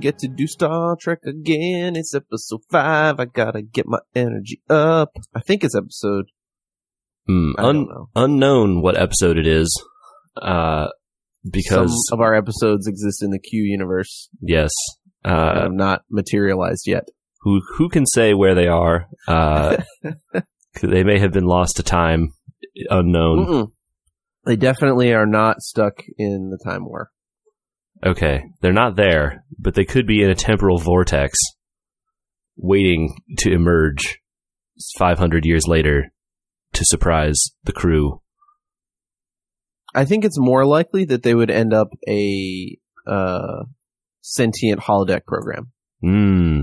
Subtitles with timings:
[0.00, 1.94] Get to do Star Trek again.
[1.94, 3.20] It's episode five.
[3.20, 5.10] I gotta get my energy up.
[5.34, 6.26] I think it's episode.
[7.26, 7.86] Hmm, un-
[8.16, 9.68] unknown what episode it is.
[10.40, 10.88] Uh,
[11.48, 14.70] because Some of our episodes exist in the Q universe yes,
[15.24, 17.04] uh, have not materialized yet.
[17.42, 19.06] who who can say where they are?
[19.28, 19.76] Uh,
[20.82, 22.32] they may have been lost to time,
[22.88, 23.46] unknown.
[23.46, 23.72] Mm-mm.
[24.46, 27.10] They definitely are not stuck in the time war.
[28.04, 31.38] Okay, they're not there, but they could be in a temporal vortex,
[32.56, 34.20] waiting to emerge
[34.98, 36.10] 500 years later
[36.72, 38.22] to surprise the crew.
[39.94, 43.64] I think it's more likely that they would end up a uh,
[44.22, 45.72] sentient holodeck program.
[46.00, 46.62] Hmm,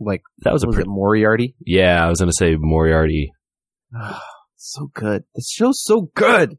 [0.00, 1.54] Like, that was a was Moriarty?
[1.64, 3.32] Yeah, I was gonna say Moriarty.
[4.56, 5.24] so good.
[5.34, 6.58] This show's so good.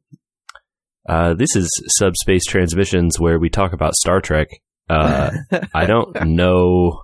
[1.07, 4.47] Uh, this is Subspace Transmissions, where we talk about Star Trek.
[4.89, 5.31] Uh,
[5.73, 7.03] I don't know.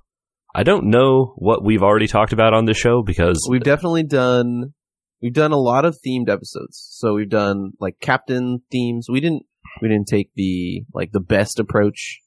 [0.56, 4.74] I don't know what we've already talked about on this show because we've definitely done
[5.22, 6.88] we've done a lot of themed episodes.
[6.92, 9.08] So we've done like captain themes.
[9.10, 9.44] We didn't
[9.82, 12.20] we didn't take the like the best approach,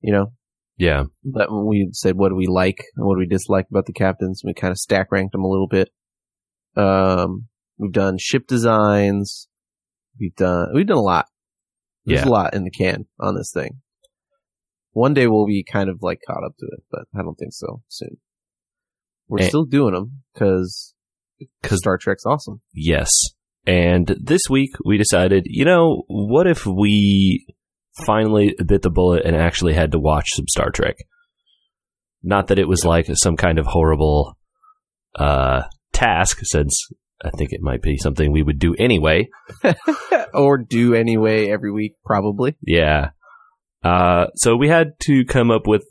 [0.00, 0.32] you know.
[0.76, 3.92] yeah, But we said what do we like and what do we dislike about the
[3.92, 5.90] captains, we kind of stack ranked them a little bit.
[6.76, 7.46] Um,
[7.78, 9.48] we've done ship designs.
[10.18, 11.26] We've done we've done a lot.
[12.04, 12.28] There's Yeah.
[12.28, 13.80] a lot in the can on this thing.
[14.92, 17.52] One day we'll be kind of like caught up to it, but I don't think
[17.52, 18.16] so soon.
[19.28, 19.48] We're Eh.
[19.48, 20.94] still doing them because
[21.60, 22.60] because Star Trek's awesome.
[22.72, 23.10] Yes.
[23.66, 27.46] And this week we decided, you know, what if we
[28.06, 30.96] finally bit the bullet and actually had to watch some Star Trek?
[32.22, 34.36] Not that it was like some kind of horrible
[35.18, 35.62] uh,
[35.92, 36.88] task, since
[37.24, 39.28] I think it might be something we would do anyway.
[40.34, 42.56] or do anyway every week, probably.
[42.60, 43.10] Yeah.
[43.82, 45.84] Uh, so we had to come up with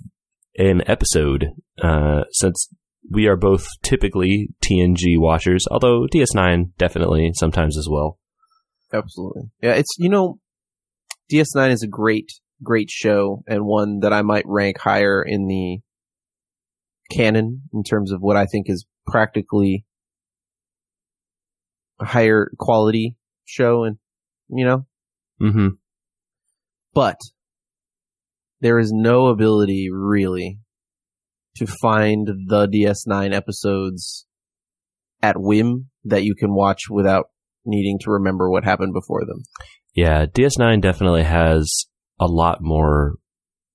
[0.58, 1.48] an episode,
[1.82, 2.70] uh, since
[3.10, 8.20] we are both typically TNG watchers, although DS9 definitely sometimes as well.
[8.94, 9.44] Absolutely.
[9.62, 10.40] Yeah, it's you know,
[11.32, 12.32] DS9 is a great,
[12.64, 15.80] great show and one that I might rank higher in the
[17.12, 19.86] canon in terms of what I think is practically
[22.00, 23.98] higher quality show and
[24.50, 24.86] you know,
[25.42, 25.68] Mm-hmm.
[26.94, 27.20] but
[28.62, 30.60] there is no ability really
[31.58, 34.26] to find the DS9 episodes
[35.22, 37.26] at whim that you can watch without
[37.66, 39.44] needing to remember what happened before them.
[39.94, 41.70] Yeah, DS9 definitely has
[42.20, 43.16] a lot more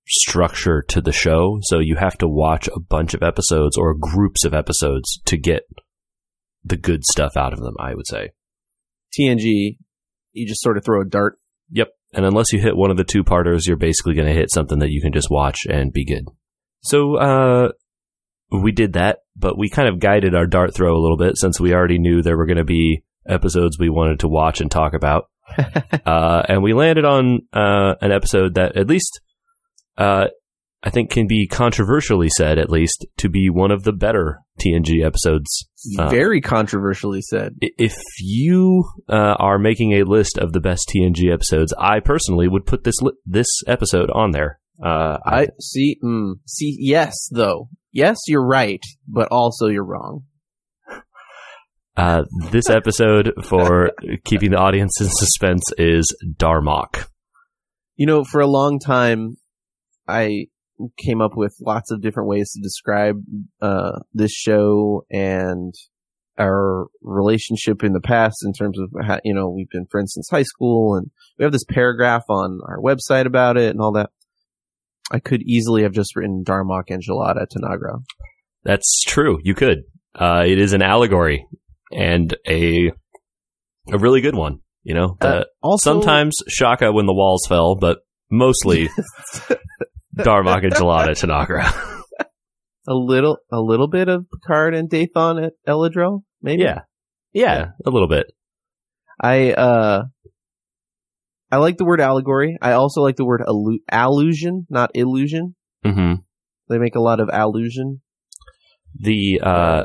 [0.07, 4.45] structure to the show, so you have to watch a bunch of episodes or groups
[4.45, 5.63] of episodes to get
[6.65, 8.31] the good stuff out of them, I would say.
[9.19, 9.77] TNG,
[10.33, 11.39] you just sort of throw a dart.
[11.71, 11.89] Yep.
[12.13, 14.81] And unless you hit one of the two parters, you're basically going to hit something
[14.81, 16.25] that you can just watch and be good.
[16.83, 17.69] So, uh,
[18.51, 21.61] we did that, but we kind of guided our dart throw a little bit since
[21.61, 24.93] we already knew there were going to be episodes we wanted to watch and talk
[24.93, 25.29] about.
[26.07, 29.21] uh, and we landed on uh, an episode that at least
[29.97, 30.27] uh,
[30.83, 35.05] I think can be controversially said, at least, to be one of the better TNG
[35.05, 35.69] episodes.
[35.99, 37.55] Uh, Very controversially said.
[37.61, 42.65] If you uh, are making a list of the best TNG episodes, I personally would
[42.65, 44.59] put this li- this episode on there.
[44.83, 45.99] Uh, I see.
[46.03, 47.69] Mm, see, yes, though.
[47.93, 50.25] Yes, you're right, but also you're wrong.
[51.99, 53.91] uh, this episode for
[54.25, 56.07] keeping the audience in suspense is
[56.39, 57.05] Darmok.
[57.97, 59.37] You know, for a long time,
[60.09, 60.47] I
[60.99, 63.17] came up with lots of different ways to describe
[63.61, 65.75] uh, this show and
[66.39, 70.29] our relationship in the past in terms of how, you know, we've been friends since
[70.31, 74.11] high school and we have this paragraph on our website about it and all that.
[75.13, 78.03] I could easily have just written Darmok and Jalad at Tanagra.
[78.63, 79.39] That's true.
[79.43, 79.79] You could.
[80.15, 81.47] Uh, it is an allegory
[81.93, 82.93] and a
[83.93, 84.61] a really good one.
[84.83, 87.99] You know, Uh, Uh, also, sometimes Shaka when the walls fell, but
[88.31, 88.89] mostly
[90.25, 91.65] Darmok and Jalad at Tanagra.
[92.89, 96.63] a little, a little bit of Picard and Dathon at El-Adrel, maybe.
[96.63, 96.81] yeah,
[97.33, 98.27] yeah, a little bit.
[99.23, 100.05] I uh
[101.53, 102.57] I like the word allegory.
[102.63, 105.57] I also like the word allu- allusion, not illusion.
[105.85, 106.15] hmm
[106.69, 108.01] They make a lot of allusion.
[108.99, 109.85] The uh,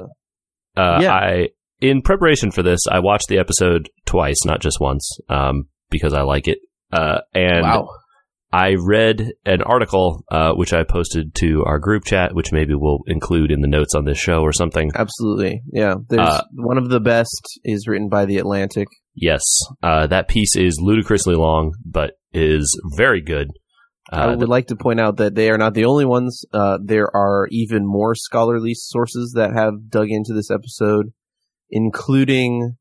[0.78, 1.12] uh, Yeah.
[1.14, 1.50] I
[1.82, 6.22] in preparation for this, I watched the episode twice, not just once, um, because I
[6.22, 6.60] like it.
[6.92, 7.90] Uh, and wow.
[8.51, 13.00] I read an article uh, which I posted to our group chat, which maybe we'll
[13.07, 14.92] include in the notes on this show or something.
[14.95, 15.62] Absolutely.
[15.74, 15.95] Yeah.
[16.07, 18.88] There's Uh, one of the best is written by the Atlantic.
[19.13, 19.42] Yes,
[19.83, 23.47] uh, that piece is ludicrously long, but is very good.
[24.12, 26.44] I Uh, would like to point out that they are not the only ones.
[26.53, 31.12] Uh, there are even more scholarly sources that have dug into this episode,
[31.69, 32.75] including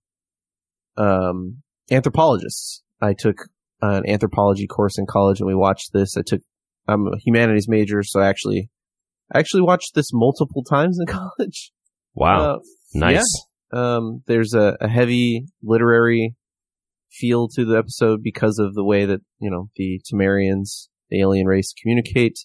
[0.97, 2.83] um, anthropologists.
[3.01, 3.37] I took
[3.83, 6.17] an anthropology course in college, and we watched this.
[6.17, 6.41] I took
[6.89, 8.71] I'm a humanities major, so I actually
[9.33, 11.73] I actually watched this multiple times in college.
[12.15, 12.59] wow, Uh,
[12.95, 13.25] nice.
[13.73, 16.35] um, there's a, a heavy literary
[17.11, 21.47] feel to the episode because of the way that you know the Tamarians, the alien
[21.47, 22.39] race, communicate,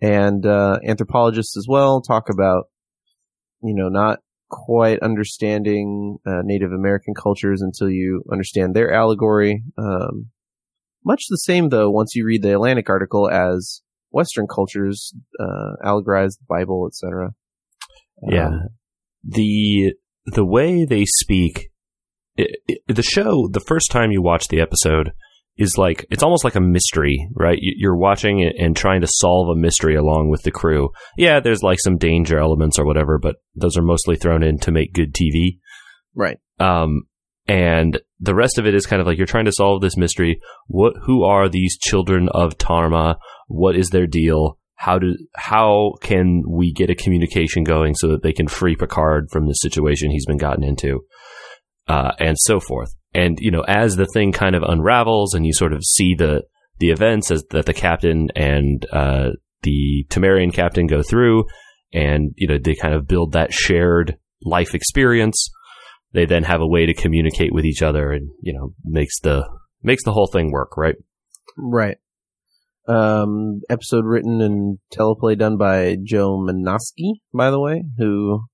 [0.00, 2.64] and uh, anthropologists as well talk about
[3.62, 4.18] you know not
[4.50, 9.62] quite understanding uh, Native American cultures until you understand their allegory.
[9.76, 10.30] Um,
[11.04, 16.38] much the same though once you read the Atlantic article as Western cultures uh, allegorize
[16.38, 17.30] the Bible, etc.
[18.28, 18.50] Yeah.
[19.22, 19.92] the
[20.26, 21.70] the way they speak
[22.36, 25.12] it, it, the show the first time you watch the episode
[25.56, 29.08] is like it's almost like a mystery right You- you're watching it and trying to
[29.08, 33.18] solve a mystery along with the crew yeah there's like some danger elements or whatever
[33.18, 35.58] but those are mostly thrown in to make good tv
[36.14, 36.38] right.
[36.58, 37.02] um
[37.46, 40.40] and the rest of it is kind of like you're trying to solve this mystery.
[40.66, 43.18] What who are these children of Tama?
[43.48, 44.58] What is their deal?
[44.76, 49.28] How do how can we get a communication going so that they can free picard
[49.30, 51.00] from the situation he's been gotten into?
[51.86, 52.94] Uh, and so forth.
[53.12, 56.44] And you know as the thing kind of unravels and you sort of see the
[56.78, 59.30] the events as that the captain and uh,
[59.62, 61.44] the Tamarian captain go through
[61.92, 65.50] and you know they kind of build that shared life experience
[66.14, 69.46] they then have a way to communicate with each other and you know makes the
[69.82, 70.96] makes the whole thing work right
[71.56, 71.98] Right.
[72.86, 78.44] Um, episode written and teleplay done by Joe Menosky, by the way, who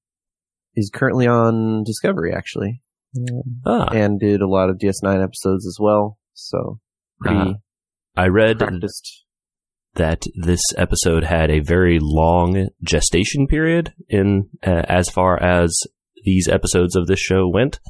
[0.77, 2.81] is currently on Discovery, actually,
[3.67, 6.19] ah, and did a lot of DS9 episodes as well.
[6.35, 6.79] So,
[7.21, 7.55] pretty Uh,
[8.17, 9.25] i read practiced.
[9.95, 15.73] that this episode had a very long gestation period in uh, as far as
[16.25, 17.81] these episodes of this show went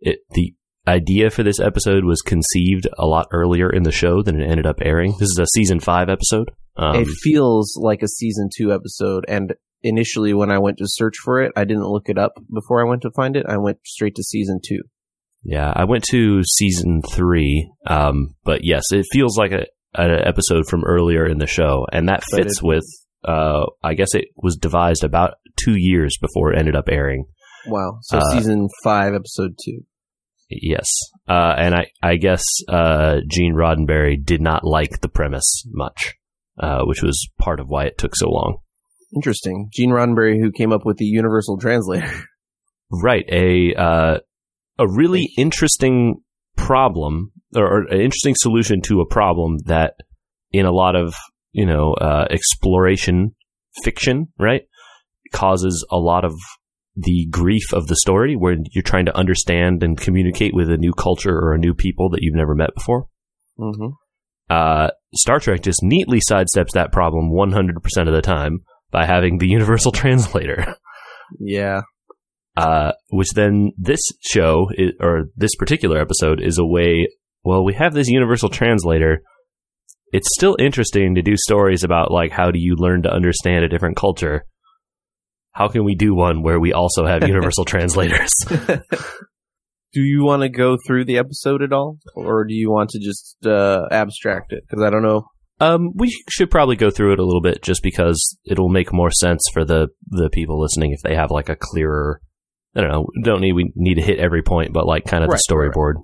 [0.00, 0.54] it the
[0.86, 4.66] idea for this episode was conceived a lot earlier in the show than it ended
[4.66, 8.72] up airing this is a season 5 episode um, it feels like a season two
[8.72, 12.34] episode, and initially when I went to search for it, I didn't look it up
[12.54, 13.46] before I went to find it.
[13.48, 14.82] I went straight to season two.
[15.42, 20.68] Yeah, I went to season three, um, but yes, it feels like a an episode
[20.68, 22.84] from earlier in the show, and that fits it- with.
[23.24, 27.24] Uh, I guess it was devised about two years before it ended up airing.
[27.66, 27.98] Wow.
[28.02, 29.80] So Uh, season five, episode two.
[30.50, 30.88] Yes,
[31.28, 36.14] uh, and I I guess uh, Gene Roddenberry did not like the premise much,
[36.58, 38.58] uh, which was part of why it took so long.
[39.14, 39.68] Interesting.
[39.74, 42.10] Gene Roddenberry, who came up with the Universal Translator.
[42.90, 44.18] Right, a uh,
[44.78, 46.22] a really interesting
[46.56, 49.94] problem or, or an interesting solution to a problem that
[50.52, 51.14] in a lot of
[51.52, 53.34] you know uh, exploration
[53.84, 54.62] fiction, right,
[55.32, 56.32] causes a lot of
[57.00, 60.92] the grief of the story where you're trying to understand and communicate with a new
[60.92, 63.06] culture or a new people that you've never met before.
[63.56, 63.90] hmm
[64.50, 68.58] Uh, Star Trek just neatly sidesteps that problem 100% of the time
[68.90, 70.74] by having the universal translator.
[71.38, 71.82] Yeah.
[72.56, 77.06] uh, which then this show i or this particular episode is a way.
[77.44, 79.22] Well, we have this universal translator.
[80.12, 83.68] It's still interesting to do stories about like how do you learn to understand a
[83.68, 84.44] different culture.
[85.58, 88.30] How can we do one where we also have universal translators?
[88.48, 93.00] do you want to go through the episode at all, or do you want to
[93.00, 94.62] just uh, abstract it?
[94.68, 95.24] Because I don't know.
[95.60, 99.10] Um, we should probably go through it a little bit just because it'll make more
[99.10, 102.20] sense for the the people listening if they have like a clearer.
[102.76, 103.06] I don't know.
[103.24, 105.66] Don't need we need to hit every point, but like kind of Right, the right,
[105.66, 105.74] right.
[105.74, 105.94] storyboard.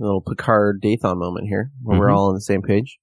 [0.00, 2.16] A little Picard Dathon moment here, where we're Mhm.
[2.16, 2.98] all on the same page.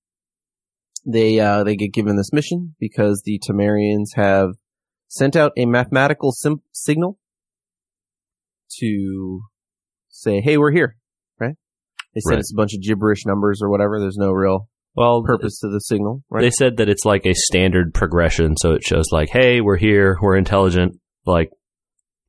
[1.06, 4.50] They uh, they get given this mission because the Tamarians have
[5.14, 7.20] sent out a mathematical sim- signal
[8.80, 9.42] to
[10.10, 10.98] say, "Hey, we're here."
[11.40, 11.56] Right?
[12.14, 12.40] They said Right.
[12.40, 14.00] it's a bunch of gibberish numbers or whatever.
[14.00, 16.42] There's no real Well, purpose to the signal, right?
[16.42, 20.18] They said that it's like a standard progression, so it shows like, "Hey, we're here,
[20.22, 21.52] we're intelligent." Like,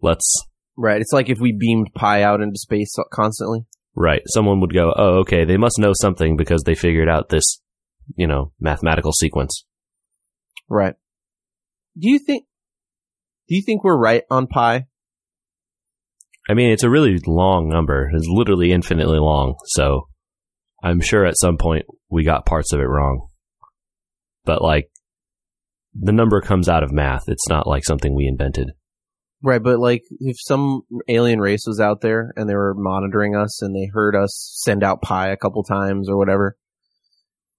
[0.02, 0.30] let's
[0.76, 1.00] right.
[1.00, 3.64] It's like if we beamed Pi out into space constantly.
[3.96, 4.22] right.
[4.26, 7.60] Someone would go, "Oh, okay, they must know something because they figured out this,
[8.16, 9.64] you know, mathematical sequence."
[10.68, 10.94] Right.
[11.96, 12.46] Do you think?
[13.48, 14.86] Do you think we're right on pi?
[16.48, 18.10] I mean, it's a really long number.
[18.14, 19.54] It's literally infinitely long.
[19.66, 20.08] So,
[20.82, 23.28] I'm sure at some point we got parts of it wrong.
[24.44, 24.90] But like,
[25.94, 27.24] the number comes out of math.
[27.28, 28.72] It's not like something we invented.
[29.42, 33.60] Right, but like if some alien race was out there and they were monitoring us
[33.60, 36.56] and they heard us send out pi a couple times or whatever,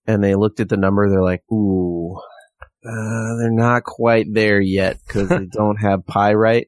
[0.08, 1.08] and they looked at the number.
[1.08, 2.20] They're like, "Ooh,
[2.86, 6.68] uh, they're not quite there yet because they don't have pi right."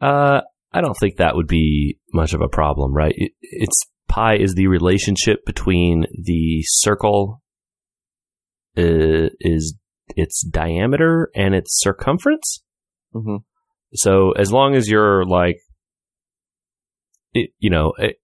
[0.00, 3.14] Uh, I don't think that would be much of a problem, right?
[3.16, 7.42] It, it's pi is the relationship between the circle
[8.76, 9.76] uh, is
[10.16, 12.62] its diameter and its circumference.
[13.12, 13.36] hmm
[13.94, 15.56] So as long as you're like,
[17.34, 18.16] it, you know, it,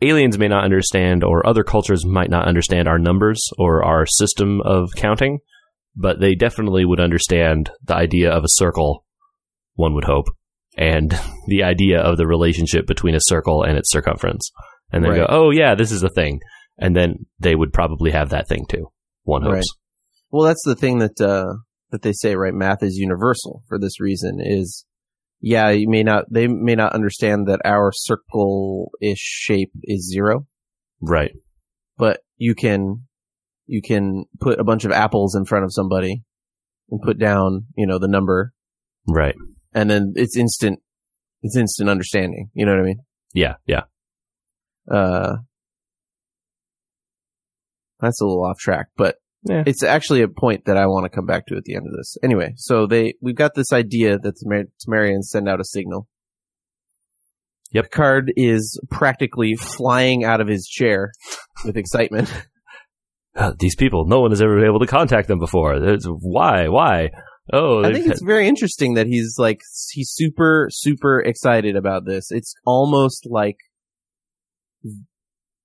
[0.00, 4.60] aliens may not understand, or other cultures might not understand our numbers or our system
[4.62, 5.38] of counting,
[5.96, 9.04] but they definitely would understand the idea of a circle.
[9.74, 10.26] One would hope,
[10.76, 11.10] and
[11.48, 14.50] the idea of the relationship between a circle and its circumference,
[14.92, 15.16] and they Right.
[15.18, 16.40] go, "Oh yeah, this is a thing,"
[16.78, 18.86] and then they would probably have that thing too.
[19.24, 19.54] One hopes.
[19.54, 19.64] Right.
[20.30, 21.52] Well, that's the thing that uh,
[21.90, 22.54] that they say, right?
[22.54, 24.38] Math is universal for this reason.
[24.40, 24.84] Is
[25.40, 30.46] yeah, you may not they may not understand that our circle-ish shape is zero,
[31.00, 31.32] Right.
[31.98, 33.06] but you can
[33.66, 36.22] you can put a bunch of apples in front of somebody
[36.90, 38.52] and put down you know the number,
[39.08, 39.34] Right.
[39.72, 40.80] and then it's instant
[41.42, 42.50] it's instant understanding.
[42.54, 43.00] You know what I mean?
[43.34, 43.54] Yeah.
[43.66, 43.82] Yeah.
[44.90, 45.36] Uh,
[48.00, 49.62] that's a little off track, but Yeah.
[49.66, 51.92] it's actually a point that I want to come back to at the end of
[51.96, 52.16] this.
[52.22, 56.08] Anyway, so they we've got this idea that the Tamar- Tamarians send out a signal.
[57.72, 57.84] Yep.
[57.84, 61.10] Picard is practically flying out of his chair
[61.64, 62.32] with excitement.
[63.34, 65.80] Uh, these people, no one has ever been able to contact them before.
[65.80, 66.68] There's, why?
[66.68, 67.10] Why?
[67.52, 69.60] Oh, I think it's very interesting that he's like
[69.90, 72.30] he's super super excited about this.
[72.30, 73.56] It's almost like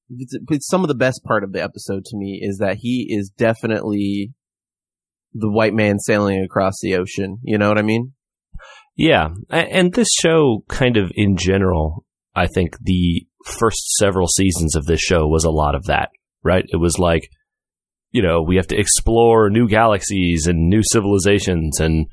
[0.09, 3.07] it's, it's some of the best part of the episode to me is that he
[3.09, 4.33] is definitely
[5.33, 7.37] the white man sailing across the ocean.
[7.43, 8.13] You know what I mean?
[8.95, 12.05] Yeah, and this show, kind of in general,
[12.35, 16.09] I think the first several seasons of this show was a lot of that,
[16.43, 16.65] right?
[16.67, 17.29] It was like,
[18.11, 22.07] you know, we have to explore new galaxies and new civilizations, and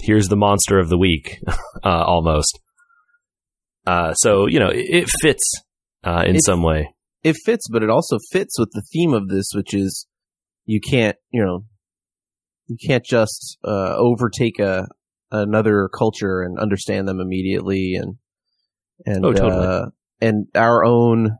[0.00, 1.38] here's the monster of the week,
[1.84, 2.58] uh, almost.
[3.86, 5.44] Uh, so you know, it, it fits
[6.04, 6.90] uh, in It's- some way.
[7.22, 10.06] It fits, but it also fits with the theme of this, which is
[10.66, 11.64] you can't, you know,
[12.66, 14.86] you can't just uh, overtake a
[15.30, 18.16] another culture and understand them immediately, and
[19.06, 19.66] and Oh, totally.
[19.66, 19.86] uh,
[20.20, 21.38] and our own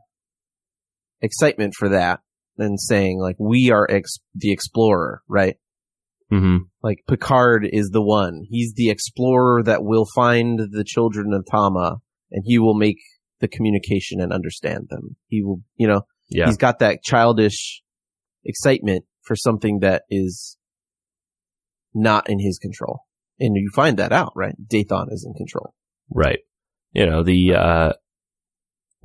[1.21, 2.21] excitement for that,
[2.57, 5.55] and saying like we are ex- the explorer, right?
[6.29, 8.43] hmm Like Picard is the one.
[8.49, 11.97] He's the explorer that will find the children of Tama,
[12.31, 12.99] and he will make
[13.39, 15.17] the communication and understand them.
[15.27, 17.81] He will, you know, Yeah, he's got that childish
[18.43, 20.57] excitement for something that is
[21.93, 23.01] not in his control.
[23.39, 24.55] And you find that out, right?
[24.67, 25.73] Dathon is in control.
[26.09, 26.39] Right.
[26.93, 27.93] You know, the uh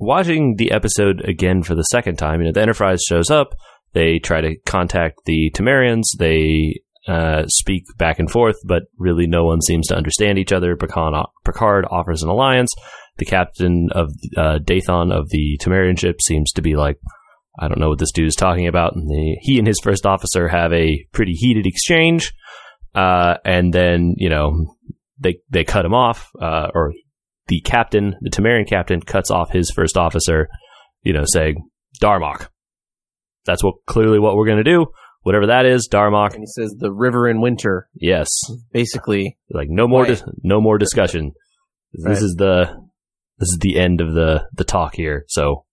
[0.01, 3.53] watching the episode again for the second time, you know, the Enterprise shows up,
[3.93, 9.45] they try to contact the Tamarians, they uh, speak back and forth, but really no
[9.45, 10.75] one seems to understand each other.
[10.75, 12.69] Picard, offers an alliance.
[13.17, 16.97] The captain of uh, Dathon of the Tamarian ship seems to be like,
[17.59, 18.95] I don't know what this dude is talking about.
[18.95, 22.33] And the, he and his first officer have a pretty heated exchange.
[22.95, 24.75] Uh, and then, you know,
[25.19, 26.93] they, they cut him off, uh, or
[27.51, 30.47] the captain, the Tamarian captain, cuts off his first officer,
[31.03, 31.57] you know, saying,
[32.01, 32.47] Darmok.
[33.45, 34.85] That's what clearly what we're going to do.
[35.23, 36.33] Whatever that is, Darmok.
[36.33, 38.29] And he says the river in winter, Yes.
[38.71, 39.37] basically.
[39.49, 40.07] Like no more, Right.
[40.09, 41.33] dis- no more discussion.
[41.93, 42.67] This is the,
[43.37, 45.25] this is the end of the, the talk here.
[45.27, 45.65] So,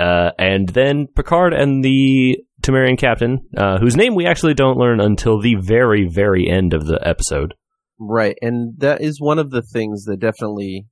[0.00, 5.00] uh, and then Picard and the Tamarian captain, uh, whose name we actually don't learn
[5.00, 7.54] until the very, very end of the episode.
[7.98, 8.36] Right.
[8.40, 10.86] And that is one of the things that definitely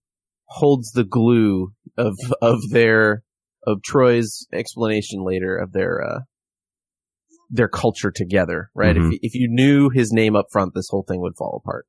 [0.44, 3.22] holds the glue of, of their,
[3.66, 6.20] of Troi's explanation later of their, uh,
[7.50, 8.96] their culture together, right?
[8.96, 9.12] Mhm.
[9.12, 11.86] If, if you knew his name up front, this whole thing would fall apart.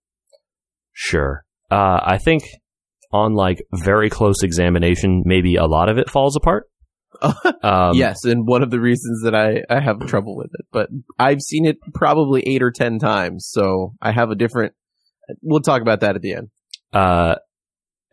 [0.91, 1.45] Sure.
[1.71, 2.43] Uh, I think
[3.11, 6.67] on like very close examination, maybe a lot of it falls apart.
[7.63, 10.89] Um, yes, and one of the reasons that I, I have trouble with it, but
[11.17, 14.73] I've seen it probably eight or ten times, so I have a different.
[15.41, 16.49] We'll talk about that at the end.
[16.91, 17.35] Uh,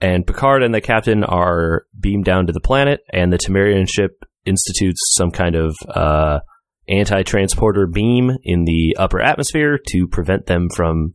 [0.01, 4.25] and Picard and the captain are beamed down to the planet, and the Tamarian ship
[4.47, 6.41] institutes some kind of uh,
[6.89, 11.13] anti-transporter beam in the upper atmosphere to prevent them from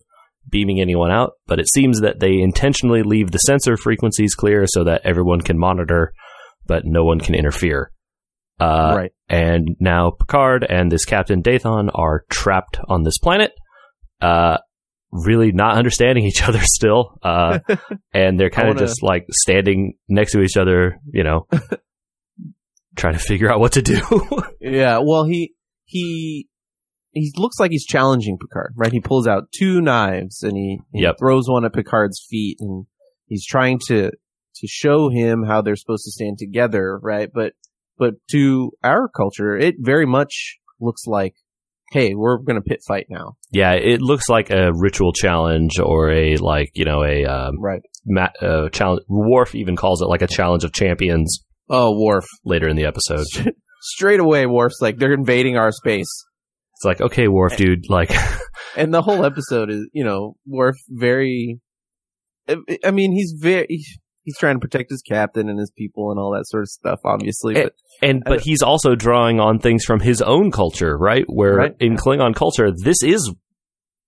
[0.50, 1.34] beaming anyone out.
[1.48, 5.58] But it seems that they intentionally leave the sensor frequencies clear so that everyone can
[5.58, 6.14] monitor,
[6.68, 7.92] but no one can interfere.
[8.58, 9.12] Uh, right.
[9.28, 13.52] and now Picard and this Captain Dathon are trapped on this planet,
[14.22, 14.60] uh,
[15.24, 17.60] really not understanding each other still, uh,
[18.14, 21.48] and they're kind of wanna- just like standing next to each other, you know,
[22.96, 24.02] trying to figure out what to do.
[24.60, 25.00] Yeah.
[25.04, 25.54] Well, he
[25.86, 26.48] he
[27.12, 28.92] he looks like he's challenging Picard, right?
[28.92, 31.16] He pulls out two knives and he, he Yep.
[31.20, 32.86] throws one at Picard's feet, and
[33.28, 37.30] he's trying to to show him how they're supposed to stand together, right?
[37.34, 37.54] But
[37.98, 41.36] but to our culture, it very much looks like,
[41.92, 46.12] hey, we're going to pit fight now, Yeah, it looks like a ritual challenge or
[46.12, 47.82] a like you know a um, right?
[48.06, 49.02] ma- uh, challenge.
[49.08, 53.26] Worf even calls it like a challenge of champions Oh, Worf, later in the episode.
[53.82, 56.10] straight away, Worf's like they're invading our space.
[56.76, 58.12] It's like, okay, Worf, dude, like,
[58.76, 61.60] and the whole episode is you know Worf very
[62.50, 63.84] I- I mean he's very
[64.26, 67.00] he's trying to protect his captain and his people and all that sort of stuff
[67.06, 71.24] obviously Eh, but and but he's also drawing on things from his own culture, right?
[71.28, 71.76] Where Right.
[71.80, 73.34] in Klingon culture, this is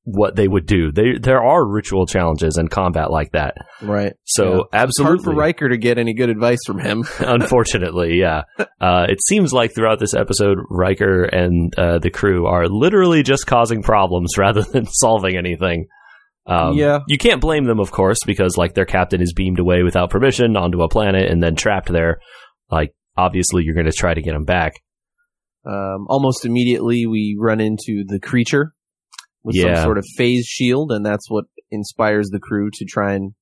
[0.09, 0.89] what they would do.
[0.91, 3.55] They, there are ritual challenges and combat like that.
[3.81, 4.85] right So Yeah.
[4.99, 8.43] hard for Riker to get any good advice from him unfortunately, yeah.
[8.79, 13.47] Uh, it seems like throughout this episode, Riker and uh, the crew are literally just
[13.47, 15.87] causing problems rather than solving anything.
[16.47, 16.99] Um, Yeah.
[17.07, 20.55] you can't blame them, of course, because like their captain is beamed away without permission
[20.55, 22.19] onto a planet and then trapped there.
[22.71, 24.73] Like, obviously, you're going to try to get him back.
[25.65, 28.71] um, almost immediately we run into the creature
[29.43, 29.75] with Yeah.
[29.75, 33.33] some sort of phase shield and that's what inspires the crew to try and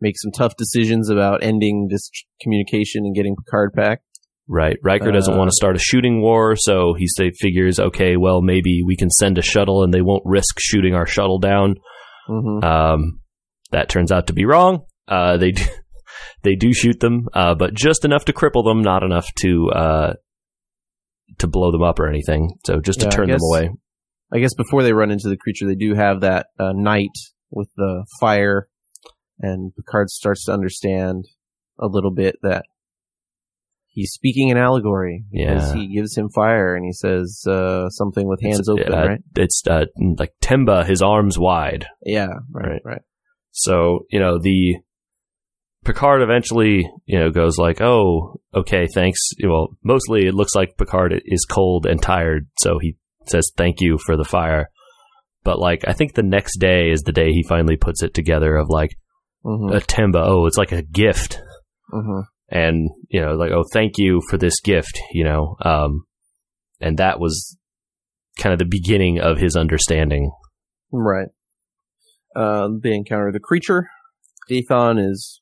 [0.00, 2.08] make some tough decisions about ending this
[2.40, 4.02] communication and getting Picard back
[4.46, 4.76] Right.
[4.84, 7.06] Riker doesn't Uh, want to start a shooting war, so he
[7.40, 11.06] figures, okay, well, maybe we can send a shuttle and they won't risk shooting our
[11.06, 11.74] shuttle down.
[12.26, 13.20] Hmm Um,
[13.70, 14.84] that turns out to be wrong.
[15.08, 15.64] Uh, they do,
[16.42, 20.12] they do shoot them, uh, but just enough to cripple them, not enough to uh,
[21.38, 22.50] to blow them up or anything.
[22.64, 23.70] So just to Yeah, turn them away.
[24.32, 27.16] I guess before they run into the creature, they do have that uh, night
[27.50, 28.68] with the fire,
[29.38, 31.26] and Picard starts to understand
[31.78, 32.64] a little bit that
[33.96, 35.80] he's speaking in allegory because Yeah.
[35.80, 39.20] he gives him fire and he says uh, something with hands It's, open, uh, right?
[39.34, 39.86] It's uh,
[40.18, 41.86] like Temba, his arms wide.
[42.04, 42.82] Yeah, right, right.
[42.84, 43.02] right.
[43.52, 44.76] So, you know, the
[45.84, 51.14] Picard eventually, you know, goes like, "Oh, okay, thanks." Well, mostly it looks like Picard
[51.24, 54.68] is cold and tired, so he says thank you for the fire.
[55.44, 58.56] But like, I think the next day is the day he finally puts it together
[58.56, 58.98] of like
[59.44, 60.22] hmm a Temba.
[60.26, 61.40] Oh, it's like a gift,
[61.90, 64.98] hmm and you know, like, oh, thank you for this gift.
[65.12, 66.04] You know, um,
[66.80, 67.56] and that was
[68.38, 70.30] kind of the beginning of his understanding.
[70.92, 71.28] Right.
[72.34, 73.88] Uh, they encounter the creature.
[74.50, 75.40] Dathon is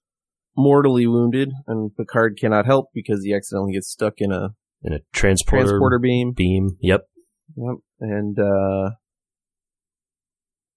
[0.56, 4.50] mortally wounded, and Picard cannot help because he accidentally gets stuck in a
[4.82, 6.32] In a transporter, transporter beam.
[6.32, 6.76] beam.
[6.80, 7.02] Yep.
[7.56, 7.74] Yep.
[8.00, 8.90] And uh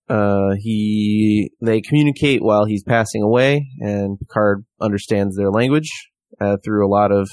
[0.10, 5.90] uh he they communicate while he's passing away and Picard understands their language
[6.40, 7.30] uh, through a lot of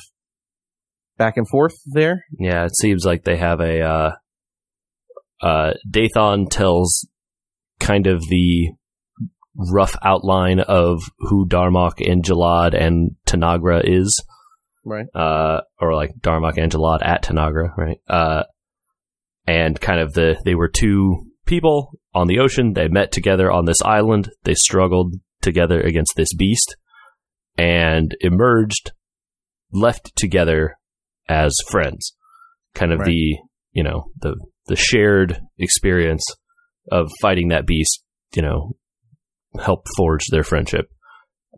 [1.17, 2.25] back and forth there.
[2.39, 4.11] Yeah, it seems like they have a uh
[5.41, 7.09] uh Dathon tells
[7.81, 8.71] kind of the
[9.57, 14.23] rough outline of who Darmok and Jalad and Tanagra is.
[14.85, 15.07] Right.
[15.15, 17.99] Uh or like Darmok and Jalad at Tanagra, right?
[18.09, 18.45] Uh
[19.47, 23.67] and kind of the they were two people on the ocean, they met together on
[23.67, 26.77] this island, they struggled together against this beast
[27.57, 28.93] and emerged
[29.73, 30.77] left together
[31.29, 32.15] as friends.
[32.75, 33.07] Kind of Right.
[33.09, 33.37] the,
[33.73, 34.37] you know, the
[34.67, 36.25] the shared experience
[36.91, 38.03] of fighting that beast,
[38.35, 38.77] you know,
[39.61, 40.87] helped forge their friendship.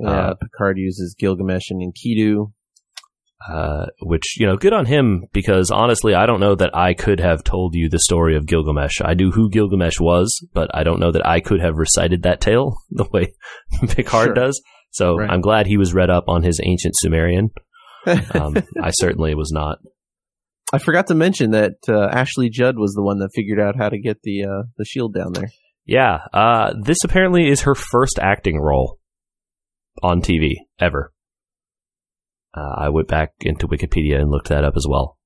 [0.01, 2.53] Yeah, Uh, Picard uses Gilgamesh and Enkidu.
[3.49, 7.21] Uh, which, you know, good on him because honestly, I don't know that I could
[7.21, 9.01] have told you the story of Gilgamesh.
[9.05, 12.41] I knew who Gilgamesh was, but I don't know that I could have recited that
[12.41, 13.35] tale the way
[13.91, 14.35] Picard Sure.
[14.35, 14.61] does.
[14.97, 15.31] So Right.
[15.31, 17.51] I'm glad he was read up on his ancient Sumerian.
[18.07, 19.79] Um, I certainly was not.
[20.73, 23.89] I forgot to mention that uh, Ashley Judd was the one that figured out how
[23.89, 25.51] to get the uh, the shield down there.
[25.85, 28.99] Yeah, uh, this apparently is her first acting role
[30.03, 31.13] on TV ever.
[32.57, 35.19] Uh, I went back into Wikipedia and looked that up as well.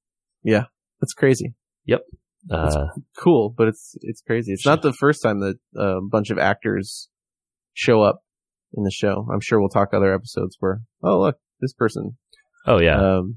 [0.43, 0.65] Yeah,
[1.01, 1.55] that's crazy.
[1.87, 2.01] Yep.
[2.51, 2.87] Uh,
[3.19, 4.53] Cool, but it's it's crazy.
[4.53, 7.09] It's not the first time that a bunch of actors
[7.75, 8.21] show up
[8.75, 9.27] in the show.
[9.33, 12.17] I'm sure we'll talk other episodes where oh look this person.
[12.67, 13.37] oh yeah, Um,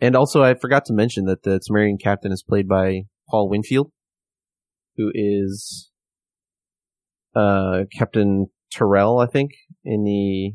[0.00, 3.90] and also I forgot to mention that the Sumerian captain is played by Paul Winfield,
[4.96, 5.90] who is
[7.34, 9.52] uh Captain Terrell, I think,
[9.84, 10.54] in the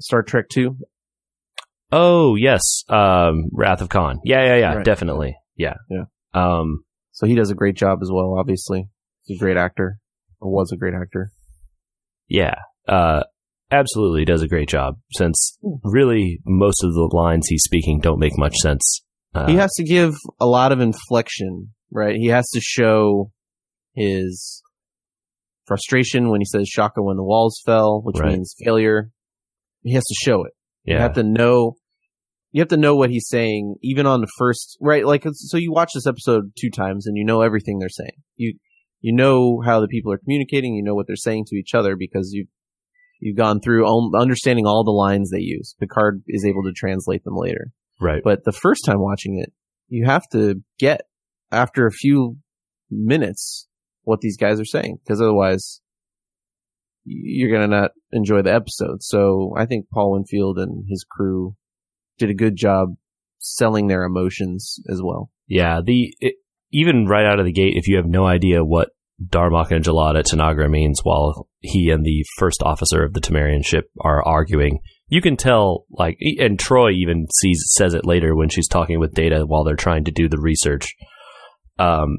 [0.00, 0.76] Star Trek Two.
[1.92, 4.20] Oh yes, um, Wrath of Khan.
[4.24, 4.84] Yeah, yeah, yeah, Right.
[4.84, 5.36] definitely.
[5.56, 6.04] Yeah, Yeah.
[6.32, 8.36] Um, So he does a great job as well.
[8.38, 8.88] Obviously,
[9.24, 9.98] he's a great actor,
[10.40, 11.32] or was a great actor.
[12.28, 12.54] yeah.
[12.88, 13.24] Uh,
[13.70, 14.96] absolutely does a great job.
[15.12, 19.02] Since really most of the lines he's speaking don't make much sense.
[19.34, 22.16] Uh, he has to give a lot of inflection right?
[22.16, 23.32] He has to show
[23.94, 24.62] his
[25.66, 28.32] frustration when he says "Shaka" when the walls fell, which Right.
[28.32, 29.10] means failure.
[29.82, 30.52] He has to show it.
[30.84, 31.76] You have to know.
[32.52, 35.06] You have to know what he's saying, even on the first right.
[35.06, 38.16] Like, so you watch this episode two times, and you know everything they're saying.
[38.36, 38.58] You
[39.00, 40.74] you know how the people are communicating.
[40.74, 42.46] You know what they're saying to each other because you
[43.20, 45.74] you've gone through all, understanding all the lines they use.
[45.78, 47.70] Picard is able to translate them later.
[48.00, 48.22] right.
[48.24, 49.52] But the first time watching it,
[49.88, 51.02] you have to get
[51.52, 52.36] after a few
[52.90, 53.68] minutes
[54.02, 55.80] what these guys are saying because otherwise
[57.04, 59.02] you're going to not enjoy the episode.
[59.02, 61.54] So I think Paul Winfield and his crew
[62.18, 62.94] did a good job
[63.38, 65.30] selling their emotions as well.
[65.46, 66.34] Yeah, the it,
[66.72, 68.90] even right out of the gate, if you have no idea what
[69.24, 73.90] Darmok and Jalad Tanagra means, while he and the first officer of the Tamarian ship
[74.00, 75.84] are arguing, you can tell.
[75.90, 79.76] Like, and Troi even sees says it later when she's talking with Data while they're
[79.76, 80.94] trying to do the research.
[81.78, 82.18] Um,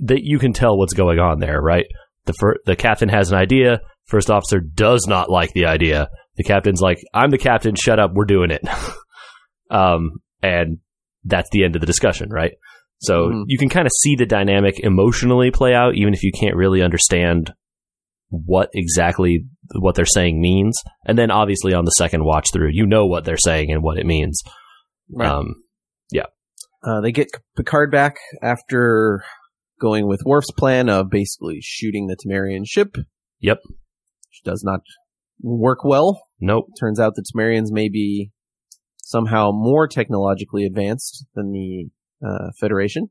[0.00, 1.86] that you can tell what's going on there, right?
[2.26, 3.80] The fir- the captain has an idea.
[4.04, 6.08] First officer does not like the idea.
[6.36, 7.74] The captain's like, "I'm the captain.
[7.74, 8.12] Shut up.
[8.12, 8.62] We're doing it."
[9.70, 10.78] um, and
[11.24, 12.52] that's the end of the discussion, right?
[13.00, 13.44] So Mhm.
[13.46, 16.82] you can kind of see the dynamic emotionally play out, even if you can't really
[16.82, 17.52] understand
[18.30, 19.44] what exactly
[19.78, 20.76] what they're saying means.
[21.06, 23.98] And then obviously on the second watch through, you know what they're saying and what
[23.98, 24.42] it means.
[25.20, 25.54] Um,
[26.12, 26.26] yeah.
[26.82, 29.22] Uh, they get Picard back after
[29.80, 32.96] going with Worf's plan of basically shooting the Tamarian ship.
[33.40, 33.60] Yep.
[33.64, 34.80] Which does not
[35.40, 36.20] work well.
[36.40, 36.66] nope.
[36.78, 38.30] Turns out the Tamarians may be
[39.02, 41.88] somehow more technologically advanced than the
[42.26, 43.08] uh, Federation.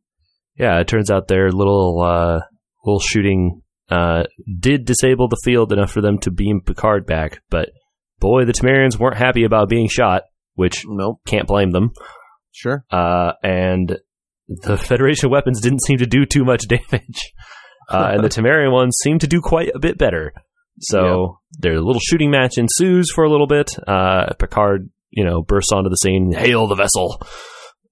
[0.57, 2.39] Yeah, it turns out their little uh,
[2.83, 4.23] little shooting uh,
[4.59, 7.69] did disable the field enough for them to beam Picard back, but
[8.19, 10.23] boy, the Tamarians weren't happy about being shot,
[10.55, 11.19] which Nope.
[11.27, 11.91] can't blame them.
[12.51, 12.83] Sure.
[12.91, 13.99] Uh, and
[14.47, 17.33] the Federation weapons didn't seem to do too much damage,
[17.89, 20.33] uh, and the Tamarian ones seemed to do quite a bit better.
[20.79, 23.75] So their little shooting match ensues for a little bit.
[23.87, 27.21] Uh, Picard, you know, bursts onto the scene, hail the vessel.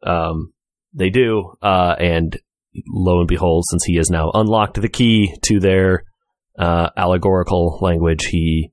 [0.05, 0.53] Um,
[0.95, 2.37] they do, uh, and
[2.87, 6.03] lo and behold, since he has now unlocked the key to their
[6.57, 8.71] uh, allegorical language, he,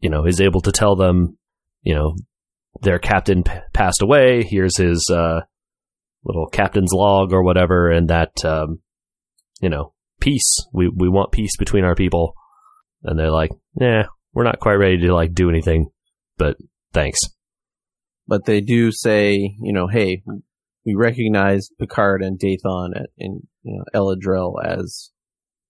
[0.00, 1.38] you know, is able to tell them,
[1.82, 2.14] you know,
[2.82, 4.42] their captain p- passed away.
[4.42, 5.40] Here's his uh,
[6.24, 8.80] little captain's log or whatever, and that, um,
[9.60, 10.66] you know, peace.
[10.72, 12.34] We we want peace between our people.
[13.04, 15.90] And they're like, yeah, we're not quite ready to like do anything,
[16.36, 16.56] but
[16.92, 17.20] thanks.
[18.26, 20.22] But they do say, you know, hey,
[20.88, 25.10] we recognize Picard and Dathon at, in you know, El-Adrel as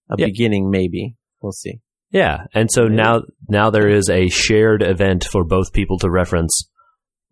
[0.09, 0.27] a Yeah.
[0.27, 1.15] beginning, maybe.
[1.41, 1.81] We'll see.
[2.11, 2.95] Yeah, and so Yeah.
[2.95, 6.69] now now there is a shared event for both people to reference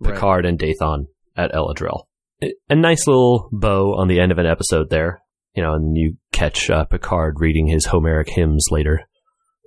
[0.03, 2.03] Picard and Dathon at El-Adrel.
[2.43, 5.21] A- A nice little bow on the end of an episode there,
[5.55, 9.01] you know, and you catch uh, Picard reading his Homeric hymns later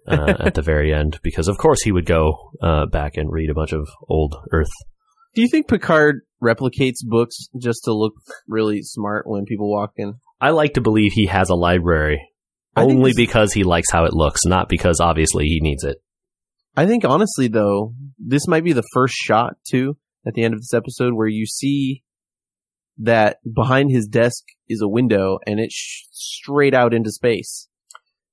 [0.07, 3.51] uh, at the very end, because of course he would go uh, back and read
[3.51, 4.71] a bunch of old Earth.
[5.35, 8.14] Do you think Picard replicates books just to look
[8.49, 10.14] really smart when people walk in?
[10.40, 12.29] I like to believe he has a library
[12.77, 15.99] only because he likes how it looks, not because obviously he needs it.
[16.77, 20.61] I think honestly though, this might be the first shot too at the end of
[20.61, 22.03] this episode where you see
[22.99, 27.69] that behind his desk is a window and it's sh- straight out into space.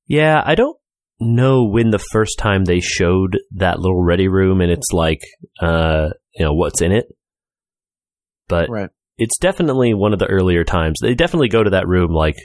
[0.06, 0.78] Yeah, I don't
[1.20, 5.22] know when the first time they showed that little ready room and it's like,
[5.62, 7.08] uh, you know, what's in it.
[8.48, 8.90] But Right.
[9.18, 11.00] it's definitely one of the earlier times.
[11.02, 12.38] They definitely go to that room like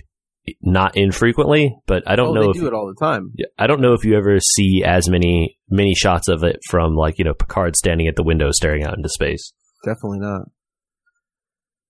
[0.60, 3.32] not infrequently, but I don't oh, know they if do it all the time.
[3.36, 6.94] Yeah, I don't know if you ever see as many many shots of it from
[6.96, 9.52] like you know Picard standing at the window staring out into space.
[9.84, 10.48] Definitely not.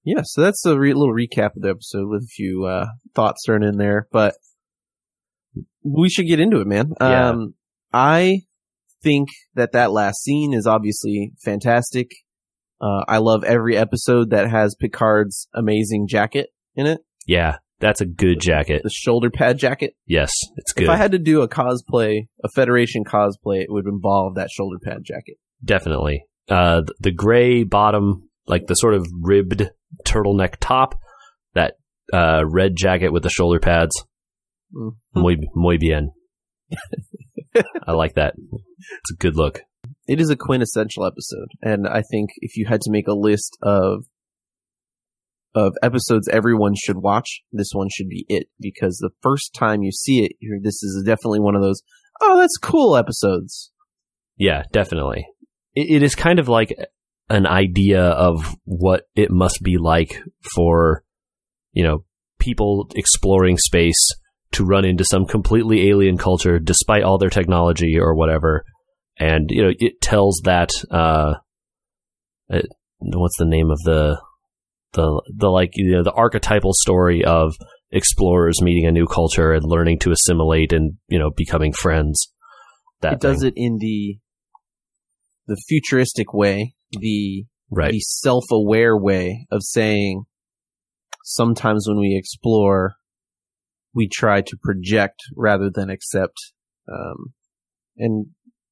[0.05, 3.43] Yeah, so that's a re- little recap of the episode with a few uh, thoughts
[3.47, 4.35] thrown in there, but
[5.85, 6.93] we should get into it, man.
[7.01, 7.29] Yeah.
[7.29, 7.55] Um,
[7.93, 8.41] I
[9.03, 12.11] think that that last scene is obviously fantastic.
[12.81, 18.07] Uh, I love every episode that has Picard's amazing jacket in it, Yeah, that's a
[18.07, 18.83] good jacket.
[18.83, 19.95] the shoulder pad jacket.
[20.07, 20.85] Yes, it's good.
[20.85, 24.79] If I had to do a cosplay, a Federation cosplay, it would involve that shoulder
[24.83, 25.37] pad jacket.
[25.65, 26.25] Definitely.
[26.49, 29.71] Uh, th- the gray bottom, like the sort of ribbed
[30.05, 30.99] turtleneck top,
[31.55, 31.75] that
[32.12, 33.95] uh, red jacket with the shoulder pads.
[34.75, 34.93] Mhm.
[35.15, 36.11] Muy, muy bien.
[37.87, 38.35] I like that.
[38.37, 39.61] It's a good look.
[40.06, 43.56] it is a quintessential episode and i think if you had to make a list
[43.62, 44.04] of
[45.54, 49.92] of episodes everyone should watch this one should be it because the first time you
[49.92, 51.82] see it you're, this is definitely one of those
[52.20, 53.70] oh that's cool episodes
[54.37, 55.26] Yeah, definitely.
[55.74, 56.74] It, it is kind of like
[57.28, 60.20] an idea of what it must be like
[60.54, 61.04] for,
[61.72, 62.04] you know,
[62.38, 64.08] people exploring space
[64.53, 68.65] to run into some completely alien culture despite all their technology or whatever.
[69.19, 71.35] And, you know, it tells that, uh,
[72.49, 72.67] it,
[72.99, 74.21] what's the name of the,
[74.93, 77.55] the, the like, you know, the archetypal story of
[77.91, 82.29] explorers meeting a new culture and learning to assimilate and, you know, becoming friends.
[83.01, 83.49] That it does thing.
[83.49, 84.19] it in the
[85.47, 87.91] the futuristic way, the right.
[87.91, 90.25] the self aware way of saying
[91.25, 92.95] sometimes when we explore,
[93.94, 96.37] we try to project rather than accept.
[96.90, 97.35] Um,
[97.96, 98.26] and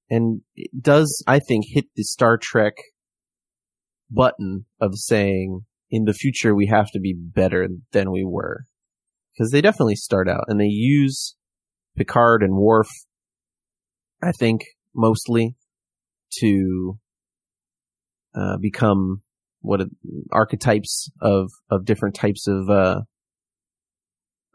[0.08, 0.40] and
[0.78, 2.74] does, I think, hit the Star Trek
[4.10, 8.64] button of saying in the future we have to be better than we were
[9.32, 11.36] because they definitely start out and they use
[11.96, 12.88] Picard and Worf,
[14.22, 14.62] I think,
[14.94, 15.56] mostly
[16.40, 16.98] to
[18.34, 19.22] uh, become
[19.60, 19.80] what
[20.32, 23.00] archetypes of of different types of uh,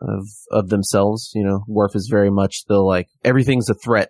[0.01, 1.31] of of themselves.
[1.35, 4.09] You know, Worf is very much the like everything's a threat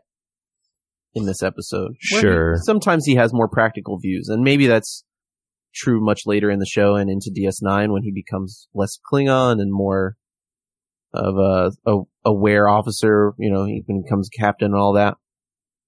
[1.14, 1.92] in this episode.
[2.12, 2.56] Where he- Sure.
[2.64, 5.04] sometimes he has more practical views, and maybe that's
[5.74, 9.72] true much later in the show and into DS9 when he becomes less Klingon and
[9.74, 10.16] more
[11.14, 13.34] of a, a aware officer.
[13.38, 15.16] You know, he becomes captain and all that,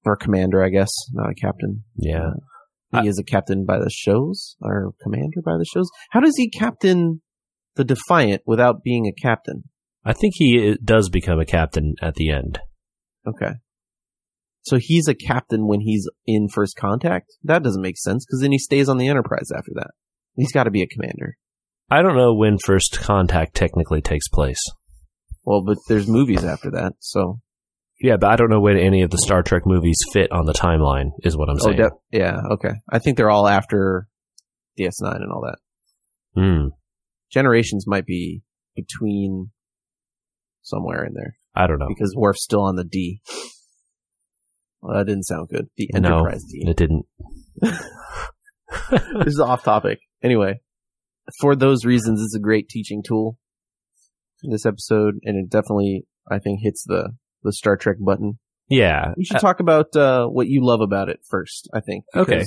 [0.06, 1.84] or commander, I guess, not a captain.
[1.98, 2.28] Yeah.
[2.94, 5.90] Uh, he I- is a captain by the shows, or commander by the shows.
[6.12, 7.22] How does he captain
[7.76, 9.64] the Defiant without being a captain?
[10.08, 12.60] I think he uh, does become a captain at the end.
[13.28, 13.52] Okay.
[14.62, 17.34] So he's a captain when he's in first contact?
[17.44, 19.92] That doesn't make sense because then he stays on the Enterprise after that.
[20.36, 21.38] He's got to be a commander.
[21.90, 24.60] I don't know when first contact technically takes place.
[25.44, 27.40] Well, but there's movies after that, so.
[28.02, 30.54] Yeah, but I don't know when any of the Star Trek movies fit on the
[30.54, 31.78] timeline, is what I'm Oh, saying.
[31.78, 31.90] de-
[32.20, 32.74] yeah, okay.
[32.92, 34.08] I think they're all after
[34.78, 35.58] DS9 and all that.
[36.40, 36.68] Hmm.
[37.32, 38.42] Generations might be
[38.76, 39.50] between
[40.68, 41.88] somewhere in there I don't know.
[41.88, 43.22] because Worf's still on the D.
[44.82, 45.68] Well, that didn't sound good.
[45.76, 46.20] The No.
[46.20, 46.64] Enterprise D.
[46.68, 47.06] It didn't.
[47.62, 47.74] this
[49.26, 50.00] is off topic.
[50.24, 50.60] Anyway,
[51.40, 53.38] for those reasons, it's a great teaching tool
[54.44, 57.12] in this episode, and it definitely, I think, hits the
[57.44, 58.40] the Star Trek button.
[58.70, 59.14] Yeah.
[59.16, 61.70] We should Uh, talk about uh, what you love about it first.
[61.74, 62.04] I think.
[62.16, 62.44] Okay.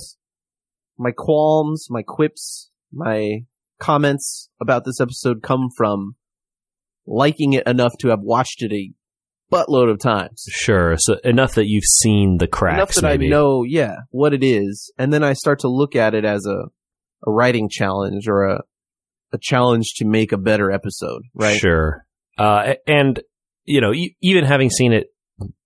[0.98, 3.40] My qualms, my quips, my
[3.80, 6.16] comments about this episode come from
[7.11, 8.90] liking it enough to have watched it a
[9.53, 10.44] buttload of times.
[10.49, 10.94] Sure.
[10.96, 12.77] So enough that you've seen the cracks.
[12.77, 13.27] enough that maybe.
[13.27, 16.46] I know, yeah, what it is, and then I start to look at it as
[16.46, 16.66] a
[17.27, 18.61] a writing challenge or a
[19.33, 21.59] a challenge to make a better episode, right?
[21.59, 22.07] Sure.
[22.38, 23.20] Uh, and
[23.64, 25.09] you know, e- even having seen it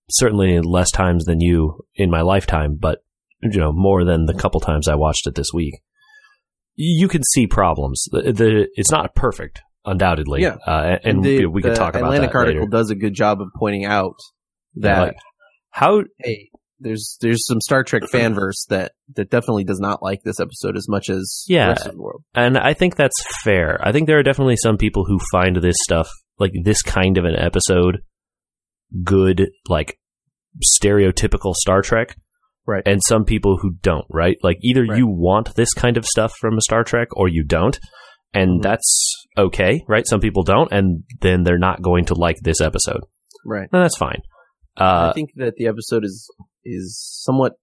[0.09, 2.99] certainly less times than you in my lifetime, but
[3.41, 5.81] you know, more than the couple times I watched it this week,
[6.75, 8.05] you can see problems.
[8.11, 10.41] The, the it's not perfect, undoubtedly.
[10.41, 10.55] Yeah.
[10.65, 12.15] Uh, and the, we could talk about that.
[12.15, 12.69] Atlantic article later.
[12.71, 14.15] does a good job of pointing out
[14.73, 15.15] Yeah, that like,
[15.71, 20.39] how hey, there's there's some Star Trek fanverse that that definitely does not like this
[20.39, 21.65] episode as much as Yeah.
[21.67, 22.23] the rest of the world.
[22.33, 23.79] And I think that's fair.
[23.81, 27.25] I think there are definitely some people who find this stuff, like this kind of
[27.25, 27.99] an episode,
[29.03, 29.97] good, like
[30.63, 32.15] stereotypical Star Trek.
[32.67, 32.83] Right.
[32.85, 34.37] And some people who don't, right?
[34.41, 34.97] Like either Right.
[34.97, 37.79] you want this kind of stuff from a Star Trek or you don't.
[38.33, 38.63] And Mhm.
[38.63, 40.05] that's okay, right?
[40.07, 43.01] Some people don't, and then they're not going to like this episode.
[43.45, 43.67] Right.
[43.71, 44.21] And that's fine.
[44.77, 46.29] I Uh, think that the episode is
[46.63, 47.53] is somewhat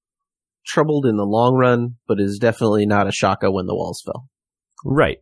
[0.67, 4.29] troubled in the long run, but is definitely not a shaka when the walls fell.
[4.85, 5.19] right.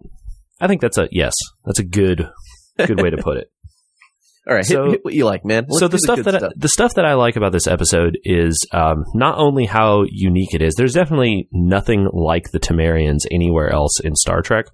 [0.63, 1.33] I think that's a yes.
[1.65, 2.29] That's a good,
[2.77, 3.51] good way to put it.
[4.47, 5.65] All right, So- hit, hit what you like, man.
[5.69, 8.59] Let's so the stuff that I, the stuff that I like about this episode is
[8.75, 10.75] um, not only how unique it is.
[10.75, 14.67] There's definitely nothing like the Tamarians anywhere else in Star Trek.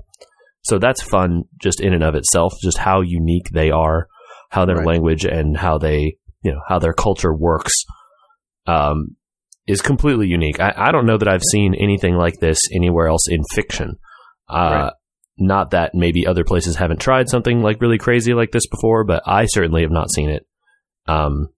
[0.66, 2.54] So that's fun, just in and of itself.
[2.62, 4.08] Just how unique they are,
[4.50, 4.86] how their Right.
[4.86, 7.72] language and how they, you know, how their culture works,
[8.66, 9.16] um,
[9.66, 10.60] is completely unique.
[10.60, 13.96] I, I don't know that I've seen anything like this anywhere else in fiction.
[14.48, 14.92] Uh, Right.
[15.38, 19.22] Not that maybe other places haven't tried something like really crazy like this before, but
[19.26, 20.46] I certainly have not seen it.
[21.06, 21.48] Um,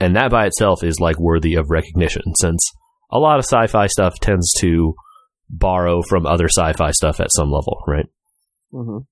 [0.00, 2.58] and that by itself is like worthy of recognition since
[3.12, 4.94] a lot of sci-fi stuff tends to
[5.48, 8.06] borrow from other sci-fi stuff at some level, right?
[8.72, 9.06] Mhm.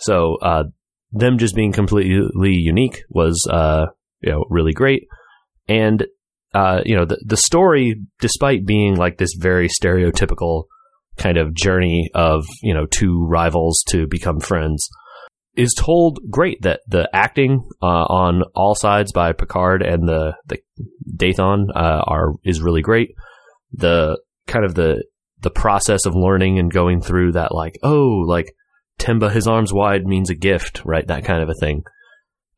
[0.00, 0.64] So, uh,
[1.12, 3.86] them just being completely unique was, uh,
[4.20, 5.06] you know, really great.
[5.68, 6.06] And,
[6.54, 10.64] uh, you know, the, the story, despite being like this very stereotypical
[11.16, 14.88] kind of journey of, you know, two rivals to become friends,
[15.56, 20.58] is told great that the acting uh, on all sides by Picard and the the
[21.16, 23.10] Dathon uh, are is really great.
[23.72, 25.04] The kind of the
[25.40, 28.52] the process of learning and going through that like oh like
[28.98, 31.06] Temba, his arms wide means a gift, right?
[31.06, 31.82] That kind of a thing.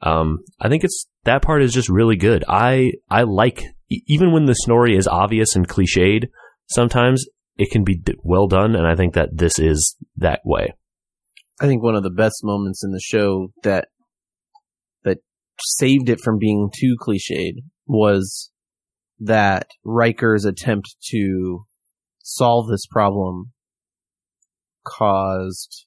[0.02, 2.44] Um, I think it's that part is just really good.
[2.48, 6.28] I I like even when the story is obvious and cliched.
[6.68, 7.24] Sometimes
[7.56, 10.74] it can be well done, and I think that this is that way.
[11.60, 13.88] I think one of the best moments in the show that
[15.04, 15.18] that
[15.58, 18.50] saved it from being too cliched was
[19.18, 21.64] that Riker's attempt to
[22.22, 23.52] solve this problem
[24.84, 25.86] caused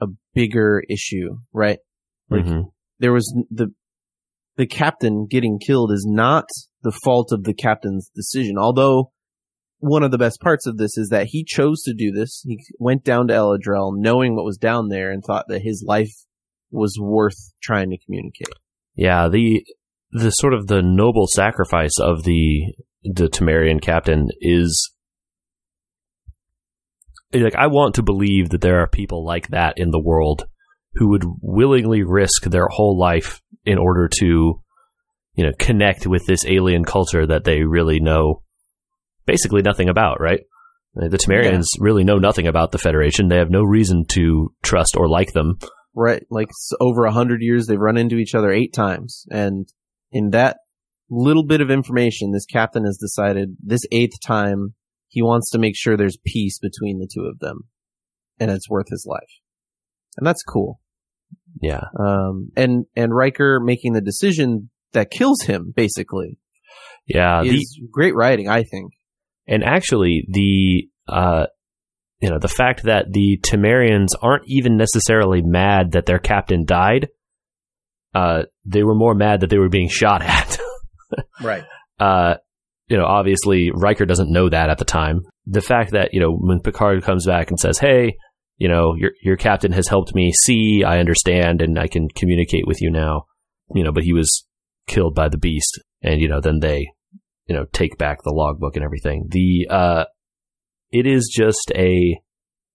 [0.00, 1.78] a bigger issue, right?
[2.30, 2.64] Like Mhm.
[2.98, 3.68] there was the
[4.56, 6.46] the captain getting killed is not
[6.82, 8.56] the fault of the captain's decision.
[8.58, 9.10] Although
[9.80, 12.42] one of the best parts of this is that he chose to do this.
[12.46, 16.12] He went down to El-Adrel knowing what was down there and thought that his life
[16.70, 18.48] was worth trying to communicate.
[18.94, 19.62] Yeah, the
[20.12, 24.90] the sort of the noble sacrifice of the the Tamarian captain is
[27.32, 30.46] like I want to believe that there are people like that in the world
[30.94, 34.60] who would willingly risk their whole life in order to
[35.34, 38.42] you know connect with this alien culture that they really know
[39.26, 40.40] basically nothing about, right?
[40.94, 43.28] The Tamarians really know nothing about the Federation.
[43.28, 45.58] They have no reason to trust or like them.
[45.94, 46.22] Right.
[46.30, 46.48] Like
[46.80, 49.26] over a hundred years, they've run into each other eight times.
[49.30, 49.68] And
[50.10, 50.56] in that
[51.10, 54.74] little bit of information, this captain has decided this eighth time
[55.08, 57.60] he wants to make sure there's peace between the two of them
[58.38, 59.40] and it's worth his life.
[60.16, 60.80] And that's cool.
[61.60, 61.84] Yeah.
[61.98, 66.38] Um, and, and Riker making the decision that kills him basically
[67.06, 68.92] Yeah, the, is great writing, I think.
[69.46, 71.46] And actually, the uh,
[72.20, 77.08] you know the fact that the Tamarians aren't even necessarily mad that their captain died.
[78.14, 80.58] Uh, they were more mad that they were being shot at.
[81.40, 81.62] Right.
[82.00, 82.36] uh,
[82.88, 85.22] you know, obviously Riker doesn't know that at the time.
[85.46, 88.16] The fact that you know when Picard comes back and says, "Hey,
[88.58, 92.66] you know, your your captain has helped me see, I understand, and I can communicate
[92.66, 93.26] with you now,"
[93.74, 94.46] you know, but he was
[94.86, 96.88] killed by the beast, and you know, then they,
[97.46, 99.26] you know, take back the logbook and everything.
[99.28, 100.04] The uh,
[100.90, 102.18] it is just a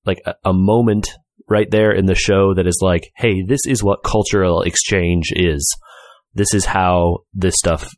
[0.06, 1.10] like a, a moment
[1.50, 5.68] right there in the show that is like, hey, this is what cultural exchange is.
[6.34, 7.90] This is how this stuff,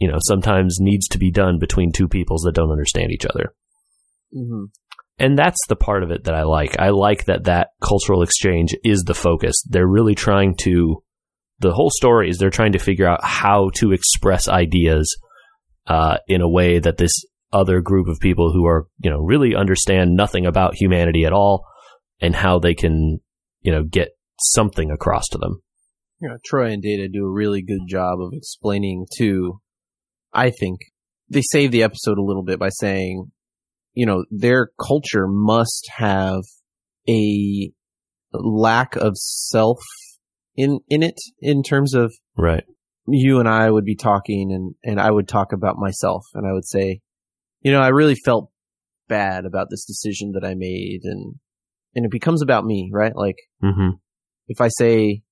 [0.00, 3.52] you know, sometimes needs to be done between two peoples that don't understand each other.
[4.32, 4.64] hmm
[5.18, 6.78] And that's the part of it that I like.
[6.78, 9.62] I like that that cultural exchange is the focus.
[9.68, 11.02] They're really trying to,
[11.58, 15.14] the whole story is they're trying to figure out how to express ideas
[15.86, 17.12] uh, in a way that this
[17.52, 21.66] other group of people who are, you know, really understand nothing about humanity at all
[22.20, 23.18] and how they can,
[23.60, 24.10] you know, get
[24.40, 25.60] something across to them.
[26.20, 29.60] Yeah, Troi and Data do a really good job of explaining to,
[30.32, 30.80] I think,
[31.28, 33.30] they save the episode a little bit by saying,
[33.94, 36.42] you know, their culture must have
[37.08, 37.70] a
[38.32, 39.78] lack of self
[40.56, 42.64] in, in it in terms of Right.
[43.06, 46.52] you and I would be talking and, and I would talk about myself and I
[46.52, 47.00] would say,
[47.62, 48.50] you know, I really felt
[49.08, 51.34] bad about this decision that I made and,
[51.94, 53.14] and it becomes about me, right?
[53.14, 53.90] Like, Mm-hmm.
[54.48, 55.22] if I say,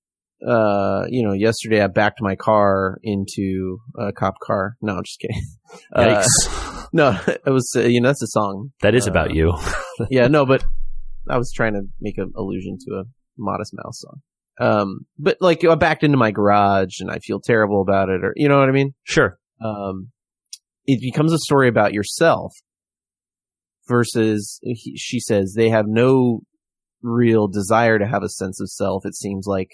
[0.46, 4.76] uh, you know, yesterday I backed my car into a cop car.
[4.80, 5.42] No, I'm just kidding.
[5.94, 6.24] Uh,
[6.94, 8.70] no, it was, uh, you know, that's a song.
[8.80, 9.52] that is uh, about you.
[10.10, 10.64] yeah, no, but
[11.28, 13.04] I was trying to make an allusion to a
[13.36, 14.20] Modest Mouse song.
[14.58, 18.32] Um, but like I backed into my garage and I feel terrible about it or,
[18.34, 18.94] you know what I mean?
[19.04, 19.38] Sure.
[19.62, 20.08] Um,
[20.86, 22.54] it becomes a story about yourself
[23.86, 26.40] versus he, she says they have no
[27.02, 29.04] real desire to have a sense of self.
[29.04, 29.68] It seems like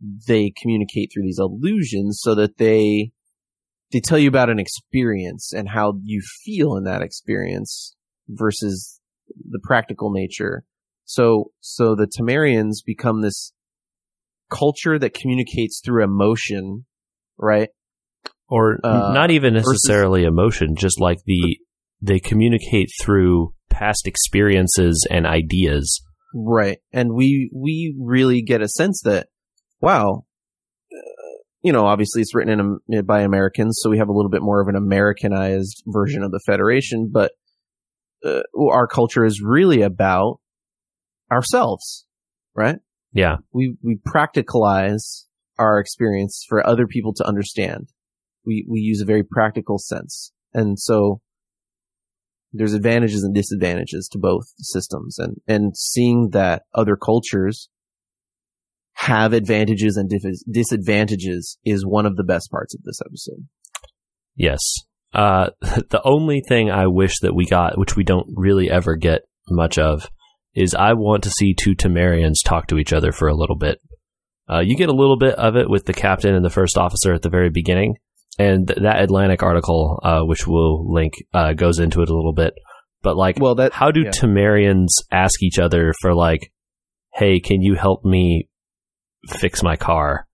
[0.00, 3.10] they communicate through these illusions so that they
[3.92, 7.94] they tell you about an experience and how you feel in that experience
[8.28, 9.00] versus
[9.48, 10.64] the practical nature.
[11.04, 13.52] So so the Tamarians become this
[14.50, 16.84] culture that communicates through emotion,
[17.38, 17.68] right?
[18.48, 21.58] or Uh, not even versus- necessarily emotion just like the
[22.00, 26.00] they communicate through past experiences and ideas
[26.38, 26.78] Right.
[26.92, 29.28] And we, we really get a sense that,
[29.86, 30.24] wow,
[31.62, 34.60] you know, obviously it's written in, by Americans, so we have a little bit more
[34.60, 37.30] of an Americanized version of the Federation, but
[38.24, 40.40] uh, our culture is really about
[41.30, 42.04] ourselves,
[42.56, 42.78] right?
[43.12, 45.26] yeah We, we practicalize
[45.56, 47.88] our experience for other people to understand.
[48.44, 50.32] We, we use a very practical sense.
[50.52, 51.20] And so
[52.52, 57.68] there's advantages and disadvantages to both systems and, and seeing that other cultures
[58.98, 60.10] have advantages and
[60.50, 63.46] disadvantages is one of the best parts of this episode.
[64.34, 64.60] yes
[65.12, 69.22] uh the only thing i wish that we got which we don't really ever get
[69.48, 70.08] much of
[70.54, 73.78] is I want to see two Tamarians talk to each other for a little bit.
[74.50, 77.12] Uh, you get a little bit of it with the captain and the first officer
[77.12, 77.96] at the very beginning,
[78.38, 82.32] and th- that Atlantic article, uh, which we'll link, uh, goes into it a little
[82.32, 82.54] bit.
[83.02, 84.10] But like, Well, that how do yeah.
[84.10, 86.50] Tamarians ask each other for like,
[87.14, 88.48] "Hey, can you help me
[89.28, 90.26] fix my car?"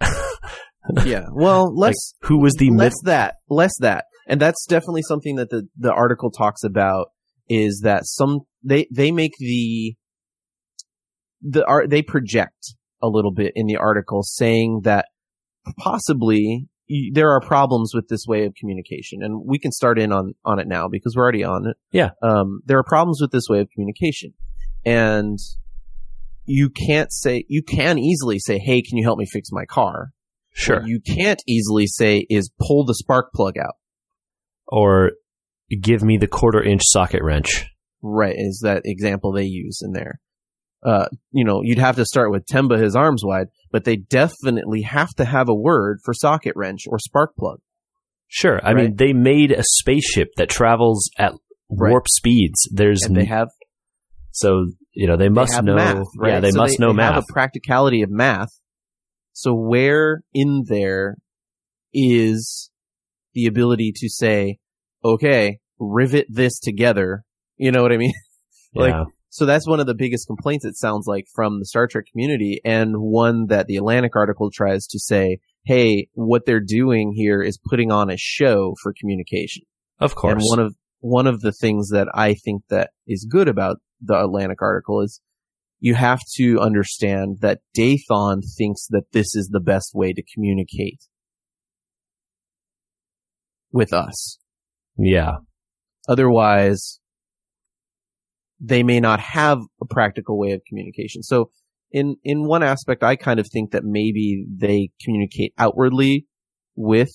[1.04, 1.26] yeah.
[1.32, 3.04] Well, Like, who was the less myth?
[3.04, 7.08] that, less that, and that's definitely something that the the article talks about
[7.48, 9.94] is that some they they make the
[11.42, 15.06] the art they project a little bit in the article saying that
[15.78, 16.68] possibly
[17.12, 20.58] there are problems with this way of communication and we can start in on on
[20.60, 22.10] it now because we're already on it Yeah.
[22.22, 24.34] um there are problems with this way of communication
[24.84, 25.38] and
[26.44, 30.10] you can't say you can easily say hey can you help me fix my car
[30.54, 30.80] Sure.
[30.80, 33.74] what you can't easily say is pull the spark plug out.
[34.66, 35.12] or
[35.80, 37.66] give me the quarter inch socket wrench.
[38.02, 40.20] Right, is that example they use in there.
[40.84, 44.82] Uh, you know, you'd have to start with Temba his arms wide, but they definitely
[44.82, 47.60] have to have a word for socket wrench or spark plug.
[48.26, 48.60] Sure.
[48.62, 51.32] I mean, they made a spaceship that travels at
[51.70, 51.90] Right.
[51.90, 52.68] warp speeds.
[52.72, 53.48] There's And they have
[54.32, 55.74] so you know they they must have know.
[55.76, 56.32] math, right?
[56.34, 57.14] Yeah, they So must know they math.
[57.14, 58.48] have a practicality of math.
[59.32, 61.16] So where in there
[61.92, 62.70] is
[63.34, 64.58] the ability to say,
[65.04, 67.24] okay, rivet this together?
[67.56, 68.12] You know what I mean?
[68.74, 69.04] like, yeah.
[69.30, 72.60] So that's one of the biggest complaints it sounds like from the Star Trek community
[72.64, 77.58] and one that the Atlantic article tries to say, hey, what they're doing here is
[77.70, 79.62] putting on a show for communication.
[80.00, 80.32] of course.
[80.34, 84.22] And one of one of the things that I think that is good about the
[84.22, 85.20] Atlantic article is
[85.80, 91.00] you have to understand that Dathon thinks that this is the best way to communicate
[93.72, 94.38] with us.
[94.96, 95.36] yeah.
[96.08, 97.00] Otherwise,
[98.60, 101.22] they may not have a practical way of communication.
[101.22, 101.50] So
[101.90, 106.26] in, in one aspect, I kind of think that maybe they communicate outwardly
[106.76, 107.12] with,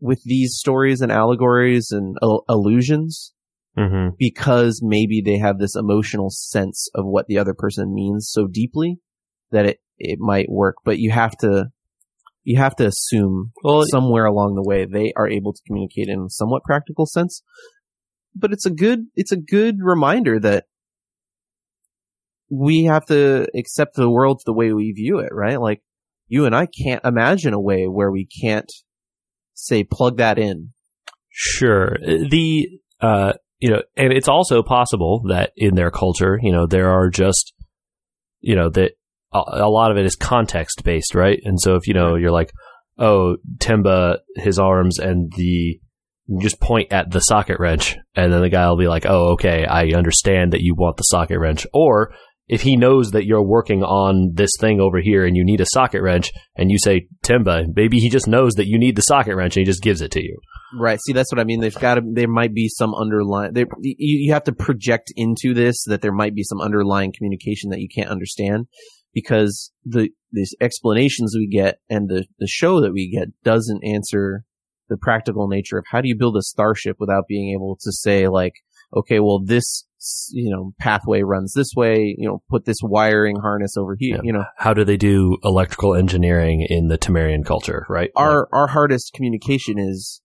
[0.00, 3.32] with these stories and allegories and al- allusions
[3.76, 8.46] hmm because maybe they have this emotional sense of what the other person means so
[8.46, 8.98] deeply
[9.50, 10.76] that it, it might work.
[10.84, 11.66] But you have to,
[12.42, 16.26] you have to assume Well, somewhere along the way they are able to communicate in
[16.26, 17.42] a somewhat practical sense.
[18.34, 20.64] But it's a good it's a good reminder that
[22.50, 25.60] we have to accept the world the way we view it, right?
[25.60, 25.82] Like
[26.28, 28.70] you and I can't imagine a way where we can't
[29.54, 30.72] say plug that in.
[31.28, 31.96] Sure.
[32.00, 32.68] The
[33.00, 37.10] uh you know, and it's also possible that in their culture, you know, there are
[37.10, 37.52] just
[38.40, 38.92] you know that
[39.32, 41.38] a, a lot of it is context based, right?
[41.44, 42.52] And so if you know you're like,
[42.98, 45.80] oh, Temba, his arms and the
[46.26, 49.32] you just point at the socket wrench, and then the guy will be like, oh,
[49.32, 52.14] okay, I understand that you want the socket wrench, or
[52.50, 55.66] if he knows that you're working on this thing over here and you need a
[55.72, 59.36] socket wrench and you say Temba, maybe he just knows that you need the socket
[59.36, 60.36] wrench and he just gives it to you.
[60.76, 60.98] Right.
[61.06, 61.60] See, that's what I mean.
[61.60, 65.84] There's got to, there might be some underlying, you, you have to project into this
[65.86, 68.66] that there might be some underlying communication that you can't understand
[69.14, 74.42] because the, these explanations we get and the, the show that we get doesn't answer
[74.88, 78.26] the practical nature of how do you build a starship without being able to say
[78.26, 78.54] like,
[78.94, 79.84] okay, well, this,
[80.30, 84.22] you know, pathway runs this way, you know, put this wiring harness over here, Yeah.
[84.24, 88.10] you know, How do they do electrical engineering in the Tamarian culture, right?
[88.16, 90.20] our our hardest communication is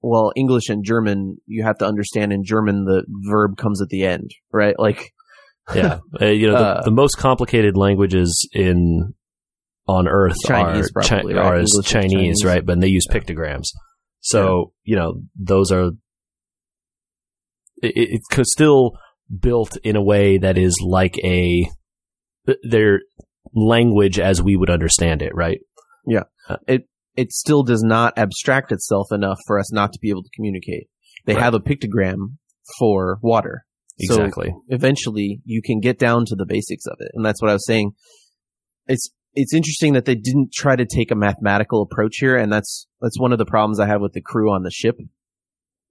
[0.00, 4.04] well english and german you have to understand in german the verb comes at the
[4.04, 5.10] end right like
[5.74, 9.12] yeah, uh, you know, the, Uh, the most complicated languages in
[9.86, 11.46] on Earth Chinese, are, probably, Chi- right?
[11.46, 12.44] are as Chinese, Chinese.
[12.44, 12.64] right?
[12.64, 13.18] But they use Yeah.
[13.18, 13.66] pictograms.
[14.20, 15.90] So you know, those are
[17.82, 18.92] it, it's still
[19.40, 21.68] built in a way that is like a
[22.62, 23.00] their
[23.54, 25.60] language as we would understand it, right?
[26.06, 26.24] Yeah.
[26.48, 30.22] Uh, it it still does not abstract itself enough for us not to be able
[30.22, 30.88] to communicate
[31.26, 31.42] they Right.
[31.42, 32.36] have a pictogram
[32.78, 33.64] for water
[33.98, 34.54] So Exactly.
[34.68, 37.66] eventually you can get down to the basics of it and that's what i was
[37.66, 37.92] saying
[38.86, 42.86] it's it's interesting that they didn't try to take a mathematical approach here and that's
[43.00, 44.96] that's one of the problems i have with the crew on the ship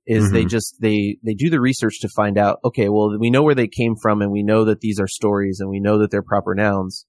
[0.10, 0.50] is they Mhm.
[0.50, 3.68] just they they do the research to find out okay well we know where they
[3.68, 6.56] came from and we know that these are stories and we know that they're proper
[6.56, 7.06] nouns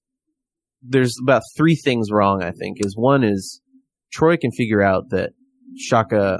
[0.81, 3.61] there's about three things wrong i think is one is
[4.15, 5.31] troi can figure out that
[5.77, 6.39] shaka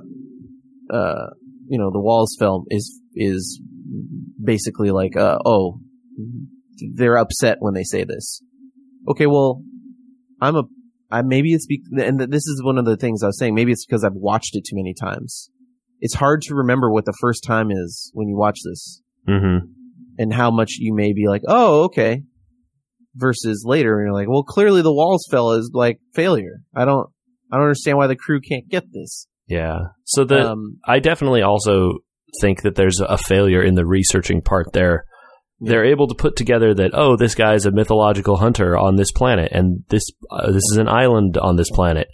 [0.91, 1.27] uh
[1.67, 3.61] you know the walls film is is
[4.43, 5.79] basically like uh oh
[6.95, 8.41] they're upset when they say this
[9.07, 9.61] okay well
[10.41, 10.63] i'm a
[11.11, 13.55] I, maybe it's be, and this is one of the things I was saying.
[13.55, 15.49] Maybe it's because I've watched it too many times.
[15.99, 19.01] It's hard to remember what the first time is when you watch this.
[19.27, 19.67] Mm-hmm.
[20.17, 22.23] and how much you may be like, oh, okay,
[23.15, 26.61] versus later, and you're like, well, clearly the walls fell is like failure.
[26.75, 27.07] I don't,
[27.51, 29.27] I don't understand why the crew can't get this.
[29.47, 29.77] Yeah.
[30.05, 31.99] So the um, I definitely also
[32.41, 35.05] think that there's a failure in the researching part there.
[35.59, 35.71] Yeah.
[35.71, 39.51] They're able to put together that oh, this guy's a mythological hunter on this planet,
[39.51, 42.07] and this uh, this is an island on this planet.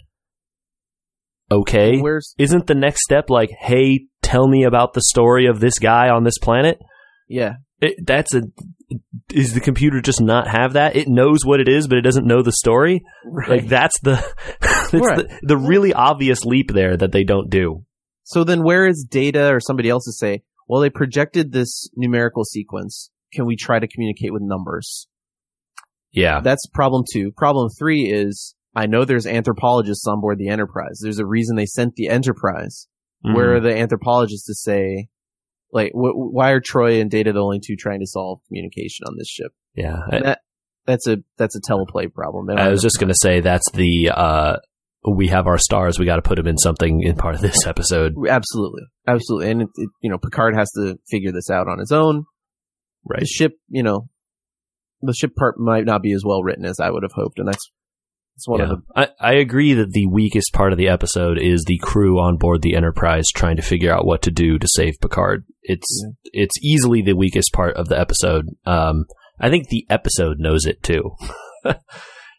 [1.50, 5.78] Okay, where's isn't the next step like, hey, tell me about the story of this
[5.78, 6.78] guy on this planet?
[7.28, 8.42] yeah, It, that's a
[9.32, 10.94] is the computer just not have that?
[10.96, 13.02] It knows what it is, but it doesn't know the story.
[13.24, 13.48] right.
[13.48, 14.14] Like that's the
[14.60, 15.18] that's Right.
[15.28, 17.84] the, the really obvious leap there that they don't do.
[18.24, 22.42] So then where is data or somebody else to say, well, they projected this numerical
[22.44, 23.10] sequence.
[23.32, 25.06] Can we try to communicate with numbers?
[26.12, 27.30] Yeah, That's problem two.
[27.32, 31.00] Problem three is I know there's anthropologists on board the Enterprise.
[31.02, 32.86] There's a reason they sent the Enterprise.
[33.22, 33.56] Where Mm.
[33.56, 35.08] are the anthropologists to say,
[35.72, 39.16] like, wh- why are Troi and Data the only two trying to solve communication on
[39.18, 39.52] this ship?
[39.74, 39.96] yeah.
[40.12, 40.40] And that
[40.86, 42.50] that's a that's a teleplay problem.
[42.56, 44.56] I was just going to say that's the uh,
[45.08, 45.98] we have our stars.
[45.98, 49.62] We got to put them in something in part of this episode, absolutely, absolutely, and
[49.62, 52.24] it, it, you know Picard has to figure this out on his own.
[53.08, 53.20] right?
[53.20, 54.08] the ship, you know,
[55.02, 57.48] the ship part might not be as well written as I would have hoped, and
[57.48, 57.72] that's
[58.36, 58.64] that's one Yeah.
[58.66, 62.20] of the I, I agree that the weakest part of the episode is the crew
[62.20, 65.44] on board the Enterprise trying to figure out what to do to save Picard.
[65.62, 68.46] It's it's easily the weakest part of the episode.
[68.64, 69.06] Um,
[69.40, 71.10] I think the episode knows it too.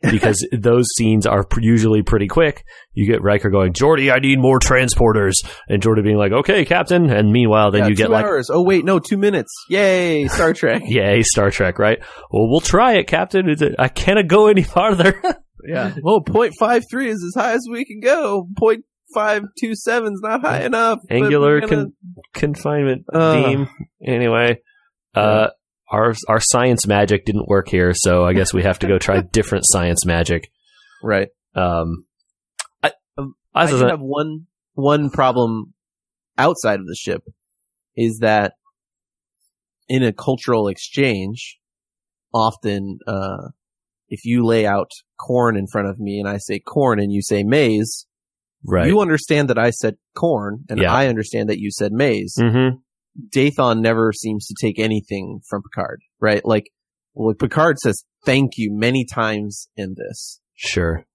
[0.02, 2.64] because those scenes are usually pretty quick.
[2.94, 5.34] You get Riker going, Geordi, I need more transporters,
[5.70, 8.50] and Geordi being like, "Okay, Captain." And meanwhile, then Yeah, you get two like, hours.
[8.52, 9.52] Oh wait, no, two minutes.
[9.70, 10.82] Yay, Star Trek.
[10.86, 12.00] Yay, Star Trek, right?
[12.32, 13.48] Well, we'll try it, Captain.
[13.78, 15.22] I can't go any farther.
[15.68, 15.94] yeah.
[16.02, 18.48] Well, point five three is as high as we can go.
[18.58, 18.84] Point
[19.14, 21.00] five two seven is not high enough.
[21.10, 21.94] Annular gonna- con-
[22.34, 23.34] confinement Uh.
[23.44, 23.68] beam.
[24.06, 24.60] Anyway,
[25.16, 25.48] uh,
[25.90, 29.22] our our science magic didn't work here, so I guess we have to go try
[29.32, 30.52] different science magic.
[31.04, 31.30] right.
[31.56, 32.06] Um,
[32.84, 35.74] I, Um, I I have one one problem
[36.38, 37.24] outside of the ship
[37.96, 38.54] is that
[39.88, 41.58] in a cultural exchange,
[42.34, 43.50] often uh,
[44.10, 47.22] if you lay out corn in front of me and I say corn and you
[47.22, 48.06] say maize,
[48.64, 48.88] right.
[48.88, 50.94] you understand that I said corn and Yeah.
[50.94, 52.36] I understand that you said maize.
[52.40, 52.78] mm-hmm.
[53.36, 56.44] Dathon never seems to take anything from Picard, right?
[56.46, 56.70] Like,
[57.14, 60.40] well, Picard says thank you many times in this.
[60.56, 61.06] Sure.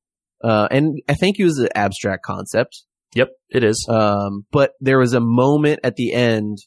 [0.43, 2.85] Uh, and I thank you is an abstract concept.
[3.15, 3.87] Yep, it is.
[3.89, 6.59] Um, but there was a moment at the end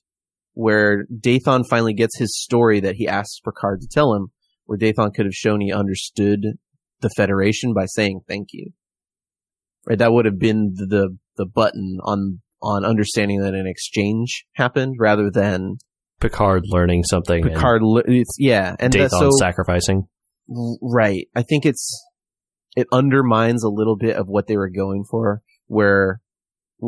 [0.53, 4.27] where Dathon finally gets his story that he asks Picard to tell him,
[4.65, 6.41] where Dathon could have shown he understood
[7.01, 8.71] the Federation by saying thank you.
[9.85, 14.95] Right, that would have been the, the button on on understanding that an exchange happened
[14.99, 15.77] rather than
[16.21, 17.43] Picard learning something.
[17.45, 17.81] and Picard.
[17.83, 20.03] li- It's yeah, and that, Dathon so sacrificing.
[20.81, 21.27] right.
[21.35, 22.03] I think it's
[22.75, 25.41] it undermines a little bit of what they were going for.
[25.67, 26.21] Where,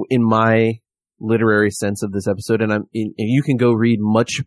[0.09, 0.73] in my
[1.19, 4.41] literary sense of this episode, and I'm and you can go read much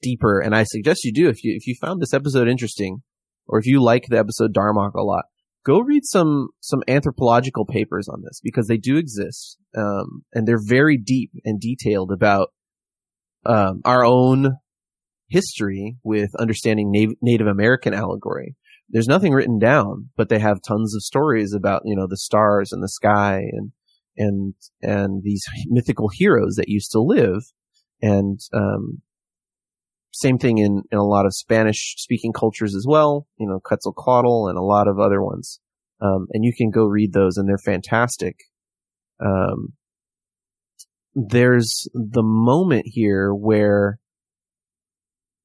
[0.00, 3.02] deeper, and I suggest you do if you if you found this episode interesting,
[3.46, 5.24] or if you like the episode Darmok a lot,
[5.64, 10.62] go read some some anthropological papers on this because they do exist, um, and they're
[10.62, 12.48] very deep and detailed about
[13.44, 14.56] um, our own
[15.28, 18.54] history with understanding Native, Native American allegory.
[18.90, 22.72] There's nothing written down, but they have tons of stories about, you know, the stars
[22.72, 23.72] and the sky and,
[24.18, 27.42] and, and these mythical heroes that used to live.
[28.02, 29.00] And, um,
[30.12, 34.48] same thing in, in a lot of Spanish speaking cultures as well, you know, Quetzalcoatl
[34.48, 35.58] and a lot of other ones.
[36.00, 38.36] Um, and you can go read those and they're fantastic.
[39.24, 39.72] Um,
[41.14, 43.98] there's the moment here where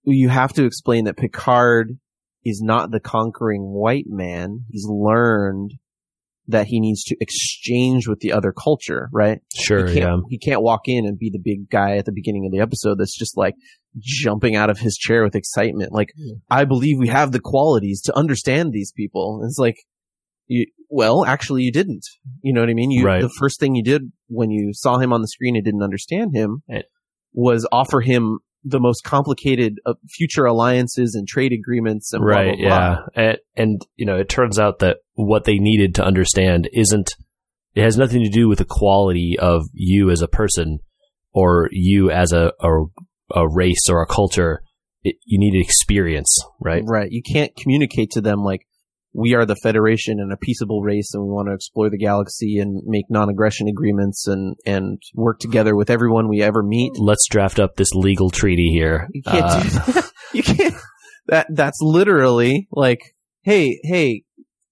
[0.03, 1.97] you have to explain that Picard
[2.43, 4.65] is not the conquering white man.
[4.70, 5.74] He's learned
[6.48, 9.39] that he needs to exchange with the other culture, right?
[9.56, 10.18] Sure, he can't, yeah.
[10.30, 12.98] he can't walk in and be the big guy at the beginning of the episode
[12.98, 13.56] that's just like
[14.00, 15.91] jumping out of his chair with excitement.
[15.91, 16.10] Like,
[16.50, 19.39] I believe we have the qualities to understand these people.
[19.41, 19.78] And it's like,
[20.48, 22.06] you, well, actually you didn't.
[22.41, 22.91] You know what I mean?
[22.91, 23.22] You, Right.
[23.22, 26.32] the first thing you did when you saw him on the screen and didn't understand
[26.34, 26.64] him
[27.34, 32.57] was offer him the most complicated uh, future alliances and trade agreements and blah, right
[32.57, 32.78] blah, blah.
[32.78, 37.15] yeah and, and you know it turns out that what they needed to understand isn't
[37.76, 40.80] it has nothing to do with the quality of you as a person
[41.34, 42.84] or you as a a,
[43.36, 44.61] a race or a culture
[45.03, 47.11] it, you need experience right Right.
[47.11, 48.65] You can't communicate to them like,
[49.20, 52.59] we are the Federation and a peaceable race, and we want to explore the galaxy
[52.59, 56.91] and make non-aggression agreements and and work together with everyone we ever meet.
[56.99, 59.07] Let's draft up this legal treaty here.
[59.11, 60.11] You can't Uh, do that.
[60.34, 60.76] You can't.
[61.30, 63.01] That that's literally like,
[63.41, 64.22] hey, hey,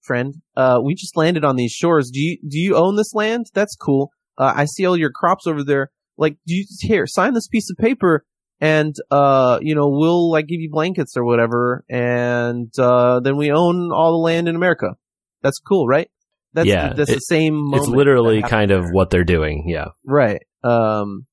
[0.02, 2.10] friend, uh, we just landed on these shores.
[2.12, 3.46] Do you do you own this land?
[3.52, 4.10] That's cool.
[4.38, 5.90] Uh, I see all your crops over there.
[6.16, 8.24] Like, do you here sign this piece of paper?
[8.60, 13.52] And uh, you know, we'll like give you blankets or whatever, and uh, then we
[13.52, 14.96] own all the land in America.
[15.42, 16.08] That's cool, right?
[16.54, 17.54] That's Yeah, that's the same.
[17.54, 18.92] Moment it's literally kind of there.
[18.92, 19.68] what they're doing.
[19.68, 19.88] Yeah.
[20.06, 20.42] Right.
[20.64, 21.26] Um,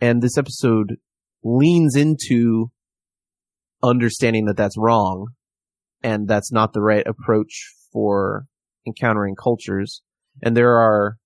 [0.00, 0.96] and this episode
[1.44, 2.72] leans into
[3.82, 5.28] understanding that that's wrong
[6.02, 8.46] and that's not the right approach for
[8.86, 10.02] encountering cultures.
[10.42, 11.16] And there are,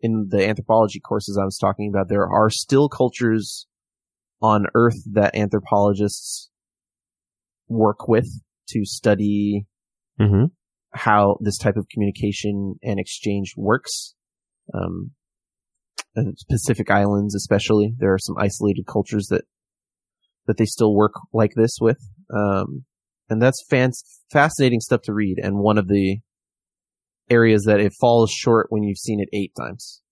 [0.00, 3.66] in the anthropology courses I was talking about, there are still cultures
[4.42, 6.50] on Earth that anthropologists
[7.68, 8.28] work with
[8.70, 9.66] to study
[10.20, 10.44] Mm-hmm.
[10.92, 14.14] how this type of communication and exchange works.
[14.74, 15.12] Um,
[16.50, 19.44] Pacific Islands, especially, there are some isolated cultures that
[20.46, 21.98] that they still work like this with,
[22.34, 22.84] um,
[23.30, 23.92] and that's fan-
[24.30, 25.38] fascinating stuff to read.
[25.42, 26.18] And one of the
[27.30, 30.02] areas that it falls short when you've seen it eight times.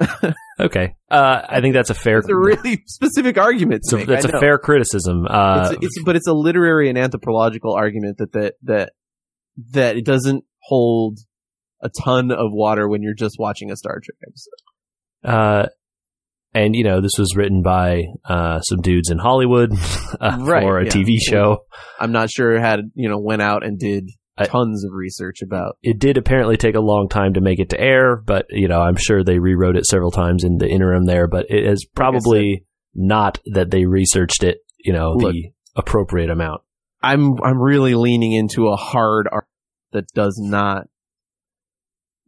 [0.60, 0.94] Okay.
[1.10, 2.18] Uh, I think that's a fair.
[2.18, 3.86] It's a really specific argument.
[3.86, 4.40] So that's I a know.
[4.40, 5.26] fair criticism.
[5.26, 8.92] Uh, it's, it's but it's a literary and anthropological argument that that that
[9.72, 11.18] that it doesn't hold
[11.82, 15.32] a ton of water when you're just watching a Star Trek episode.
[15.34, 15.66] Uh,
[16.52, 19.72] and you know, this was written by uh, some dudes in Hollywood
[20.20, 20.90] uh, Right, for a yeah.
[20.90, 21.64] TV show.
[21.98, 24.10] I'm not sure it had you know went out and did
[24.46, 25.76] tons of research about.
[25.82, 28.80] It did apparently take a long time to make it to air, but you know,
[28.80, 31.26] I'm sure they rewrote it several times in the interim there.
[31.26, 32.64] But it is probably
[32.94, 35.32] not that they researched it, you know, Look.
[35.32, 36.62] the appropriate amount.
[37.02, 39.46] I'm I'm really leaning into a hard art
[39.92, 40.86] that does not.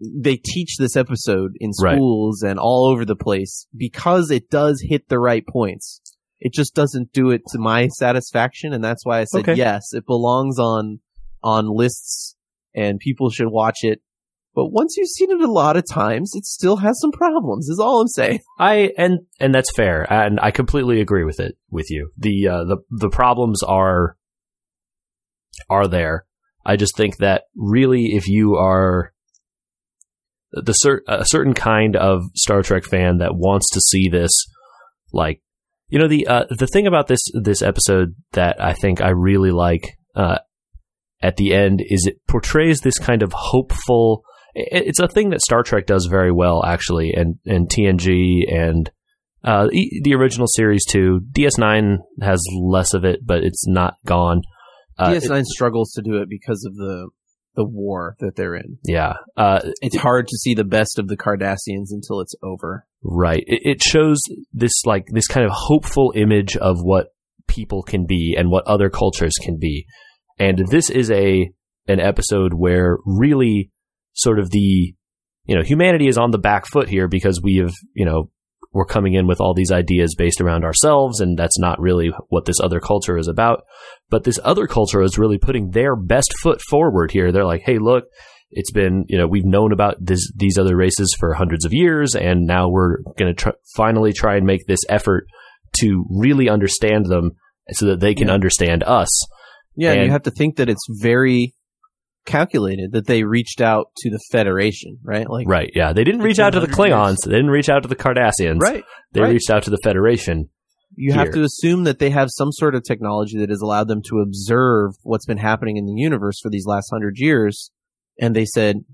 [0.01, 1.95] They teach this episode in Right.
[1.95, 6.01] schools and all over the place because it does hit the right points.
[6.41, 9.55] It just doesn't do it to my satisfaction, and that's why I said Okay.
[9.55, 9.93] yes.
[9.93, 10.99] It belongs on
[11.43, 12.37] on lists,
[12.75, 14.01] and people should watch it.
[14.55, 17.69] But once you've seen it a lot of times, it still has some problems.
[17.69, 18.41] Is all I'm saying.
[18.59, 22.11] I and and that's fair, and I completely agree with it with you.
[22.19, 24.17] The uh, the the problems are
[25.69, 26.27] are there.
[26.65, 29.13] I just think that really, if you are
[30.53, 34.31] the cer- a certain kind of Star Trek fan that wants to see this,
[35.13, 35.41] like
[35.89, 39.51] you know the uh, the thing about this this episode that I think I really
[39.51, 40.39] like uh,
[41.23, 44.25] at the end is it portrays this kind of hopeful.
[44.55, 48.91] It's a thing that Star Trek does very well, actually, and and TNG and
[49.45, 49.69] uh,
[50.03, 51.21] the original series too.
[51.33, 54.43] DS9 has less of it, but it's not gone.
[54.99, 57.09] Uh, DS9 struggles to do it because of the
[57.55, 58.79] the war that they're in.
[58.85, 62.87] yeah, uh, It's hard to see the best of the Cardassians until it's over.
[63.03, 63.45] Right.
[63.47, 64.21] It, it shows
[64.53, 67.09] this like this kind of hopeful image of what
[67.49, 69.87] people can be and what other cultures can be.
[70.39, 71.51] And this is a
[71.89, 73.71] an episode where really
[74.13, 74.95] sort of the
[75.45, 78.31] you know humanity is on the back foot here because we have you know
[78.73, 82.47] we're coming in with all these ideas based around ourselves and that's not really what
[82.47, 83.65] this other culture is about.
[84.09, 87.33] But this other culture is really putting their best foot forward here.
[87.33, 88.05] They're like hey look
[88.51, 92.15] it's been you know we've known about this these other races for hundreds of years
[92.15, 95.27] and now we're going to tr- finally try and make this effort
[95.79, 97.31] to really understand them
[97.71, 98.35] so that they can Yeah.
[98.35, 99.09] understand us
[99.75, 101.55] Yeah, and you have to think that it's very
[102.25, 105.29] calculated that they reached out to the Federation, right?
[105.29, 106.95] Like, right yeah they didn't reach out to the 100 years.
[106.95, 108.85] klingons they didn't reach out to the cardassians right.
[109.13, 109.33] they right.
[109.33, 110.49] reached out to the federation
[110.95, 114.03] You have to assume that they have some sort of technology that has allowed them
[114.09, 117.71] to observe what's been happening in the universe for these last hundred years.
[118.21, 118.85] And they said,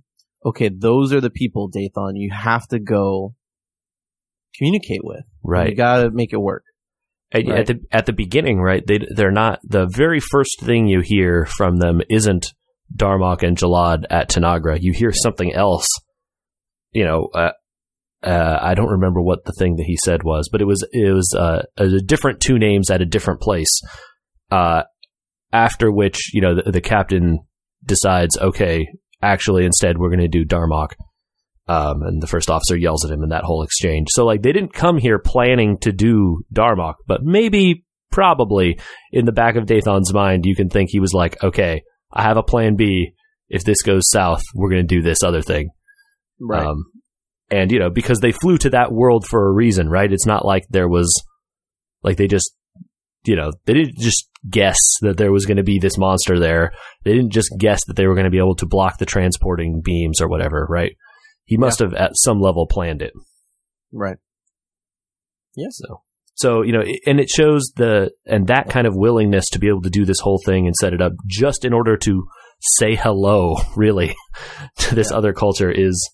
[0.45, 3.35] okay, those are the people, Dathon, you have to go
[4.57, 5.25] communicate with.
[5.43, 6.65] right You gotta make it work.
[7.31, 7.59] At, Right.
[7.59, 8.83] at the at the beginning, right?
[8.87, 12.55] They they're not the very first thing you hear from them isn't
[12.97, 14.79] Darmok and Jalad at Tanagra.
[14.81, 15.87] You hear something else.
[16.93, 17.51] You know, uh,
[18.23, 21.13] uh, I don't remember what the thing that he said was, but it was it
[21.13, 23.81] was uh, a different two names at a different place.
[24.51, 24.85] Uh,
[25.53, 27.41] after which, you know, the, the captain
[27.85, 28.87] decides, okay,
[29.23, 30.93] actually, instead, we're going to do Darmok.
[31.69, 34.09] Um, and the first officer yells at him in that whole exchange.
[34.11, 38.81] So, like, they didn't come here planning to do Darmok, but maybe, probably,
[39.13, 42.39] in the back of Dathon's mind, you can think he was like, okay, I have
[42.39, 43.13] a plan B.
[43.51, 45.71] If this goes south, we're going to do this other thing.
[46.41, 46.67] Right.
[46.67, 46.85] Um,
[47.51, 50.11] and, you know, because they flew to that world for a reason, right?
[50.11, 51.13] It's not like there was,
[52.03, 52.55] like, they just
[53.25, 56.73] you know, they didn't just guess that there was going to be this monster there.
[57.05, 59.83] They didn't just guess that they were going to be able to block the transporting
[59.85, 60.93] beams or whatever, right?
[61.49, 63.13] He must have at some level planned it.
[63.91, 64.19] Right.
[65.57, 65.79] Yes.
[65.79, 66.03] So,
[66.35, 69.81] so, you know, and it shows the, and that kind of willingness to be able
[69.83, 72.29] to do this whole thing and set it up just in order to
[72.61, 74.15] say hello, really,
[74.79, 75.17] to this Yeah.
[75.17, 76.09] other culture is,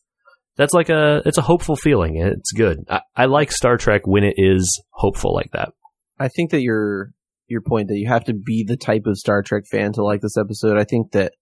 [0.57, 2.23] that's like a, it's a hopeful feeling.
[2.23, 2.79] and It's good.
[2.89, 5.71] I, I like Star Trek when it is hopeful like that.
[6.19, 7.11] I think that your
[7.49, 10.21] your point that you have to be the type of Star Trek fan to like
[10.21, 10.79] this episode.
[10.79, 11.33] I think that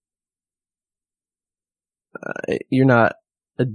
[2.21, 3.13] uh, you're not
[3.59, 3.65] a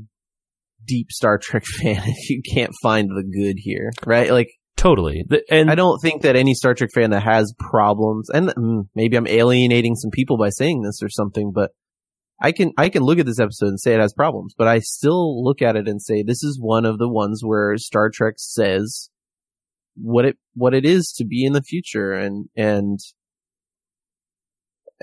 [0.88, 4.32] deep Star Trek fan if you can't find the good here, right?
[4.32, 5.24] Like Totally.
[5.28, 8.82] The- And I don't think that any Star Trek fan that has problems, and mm,
[8.94, 11.72] maybe I'm alienating some people by saying this or something, but
[12.40, 14.78] I can I can look at this episode and say it has problems, but I
[14.78, 18.34] still look at it and say this is one of the ones where Star Trek
[18.38, 19.10] says
[19.96, 23.00] what it what it is to be in the future, and and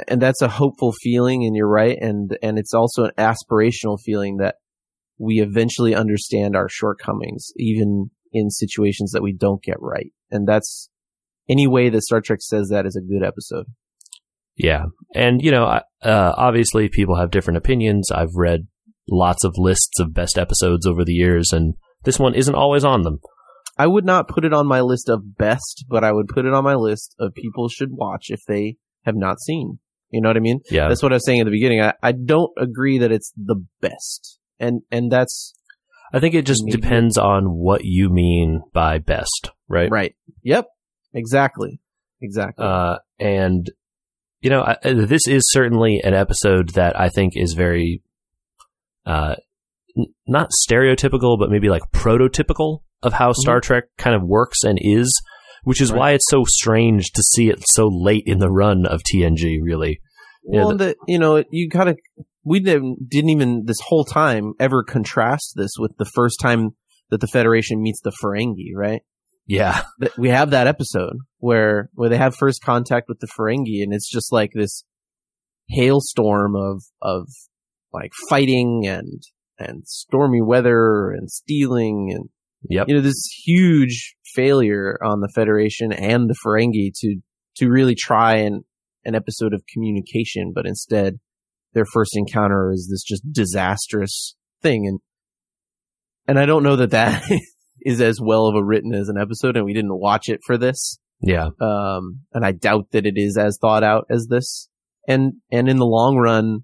[0.08, 4.38] and that's a hopeful feeling, and you're right, and and it's also an aspirational feeling
[4.38, 4.56] that
[5.18, 10.12] we eventually understand our shortcomings, even in situations that we don't get right.
[10.32, 10.90] And that's
[11.50, 13.66] any way that Star Trek says that is a good episode.
[14.58, 14.86] Yeah.
[15.14, 18.10] And, you know, I- uh, obviously people have different opinions.
[18.12, 18.68] I've read
[19.10, 23.04] lots of lists of best episodes over the years, and this one isn't always on
[23.04, 23.20] them.
[23.78, 26.54] I would not put it on my list of best, but I would put it
[26.54, 29.80] on my list of people should watch if they have not seen.
[30.10, 30.62] You know what I mean?
[30.72, 30.88] Yeah.
[30.88, 31.82] That's what I was saying at the beginning.
[31.82, 34.40] I, I don't agree that it's the best.
[34.60, 35.54] And and that's
[36.14, 36.80] I think it just Maybe.
[36.80, 39.90] depends on what you mean by best, right?
[39.92, 40.16] right.
[40.44, 40.68] Yep.
[41.14, 41.80] Exactly.
[42.22, 42.66] Exactly.
[42.66, 43.70] Uh, and,
[44.42, 48.02] you know, I, this is certainly an episode that I think is very,
[49.06, 49.36] uh,
[49.98, 54.78] n- not stereotypical, but maybe like prototypical of how Star Trek kind of works and
[54.82, 55.14] is,
[55.64, 56.00] which is Right.
[56.00, 60.00] why it's so strange to see it so late in the run of TNG, really.
[60.44, 61.98] well, the, you know, you gotta,
[62.46, 66.72] we didn't, didn't even this whole time ever contrast this with the first time
[67.10, 69.02] that the Federation meets the Ferengi, right?
[69.48, 69.84] Yeah.
[70.18, 74.10] We have that episode where, where they have first contact with the Ferengi and it's
[74.10, 74.84] just like this
[75.70, 77.28] hailstorm of, of
[77.92, 79.22] like fighting and,
[79.60, 82.30] and stormy weather and stealing and
[82.70, 82.88] Yep.
[82.88, 87.18] you know this huge failure on the Federation and the Ferengi to
[87.58, 88.64] to really try an
[89.04, 91.20] an episode of communication, but instead
[91.76, 95.00] their first encounter is this just disastrous thing, and
[96.28, 97.24] and I don't know that that
[97.82, 100.58] is as well of a written as an episode, and we didn't watch it for
[100.58, 101.50] this, Yeah.
[101.62, 104.68] um, and I doubt that it is as thought out as this,
[105.08, 106.62] and and in the long run.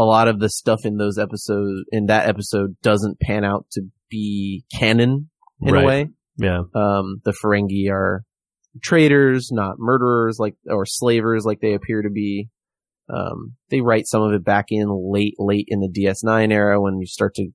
[0.00, 3.82] A lot of the stuff in those episodes, in that episode, doesn't pan out to
[4.08, 5.28] be canon
[5.60, 5.82] in Right.
[5.82, 6.08] a way.
[6.36, 6.60] Yeah.
[6.72, 8.22] Um, the Ferengi are
[8.80, 12.48] traders, not murderers, like or slavers, like they appear to be.
[13.12, 16.98] Um, they write some of it back in late, late in the DS9 era when
[16.98, 17.48] you start to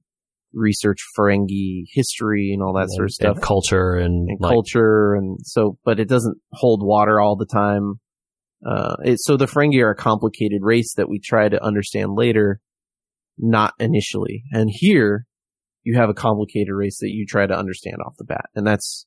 [0.54, 5.14] research Ferengi history and all that sort of stuff and culture and, and like, culture,
[5.16, 7.96] and so, but it doesn't hold water all the time.
[8.66, 12.62] Uh, it, so the Ferengi are a complicated race that we try to understand later,
[13.38, 14.44] not initially.
[14.52, 15.26] And here,
[15.84, 19.06] you have a complicated race that you try to understand off the bat, and that's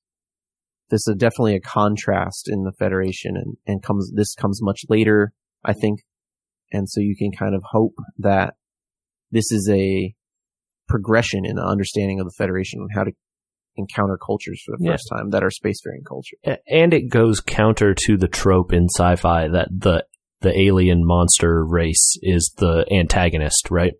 [0.90, 5.32] this is definitely a contrast in the Federation, and and comes this comes much later,
[5.64, 6.00] I think,
[6.72, 8.54] and so you can kind of hope that
[9.30, 10.14] this is a
[10.88, 13.12] progression in the understanding of the Federation and how to
[13.76, 14.92] encounter cultures for the Yeah.
[14.92, 16.36] first time that are spacefaring culture.
[16.46, 20.04] A- and it goes counter to the trope in sci-fi that the
[20.42, 23.94] the alien monster race is the antagonist, right?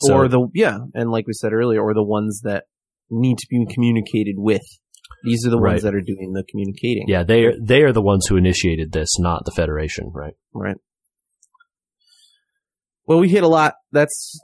[0.00, 2.64] So- or the yeah, and like we said earlier, or the ones that
[3.10, 4.62] need to be communicated with.
[5.22, 5.72] These are the Right.
[5.72, 7.04] ones that are doing the communicating.
[7.08, 10.34] yeah, they are they are the ones who initiated this, not the Federation, right?
[10.54, 10.76] Right.
[13.10, 13.74] Well, we hit a lot.
[13.90, 14.40] That's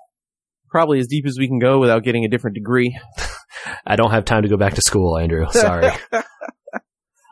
[0.71, 2.99] probably as deep as we can go without getting a different degree.
[3.87, 5.47] I don't have time to go back to school, Andrew.
[5.53, 5.87] Sorry.
[6.13, 6.25] I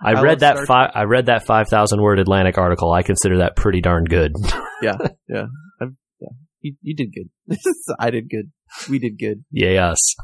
[0.00, 2.92] I read that fi- I read that five thousand word Atlantic article.
[2.92, 4.36] I consider that pretty darn good.
[4.82, 4.96] yeah,
[5.28, 5.46] yeah,
[5.82, 6.28] I've, yeah.
[6.60, 7.58] You, you did good.
[7.98, 8.52] I did good.
[8.88, 9.44] We did good.
[9.50, 10.14] Yay us!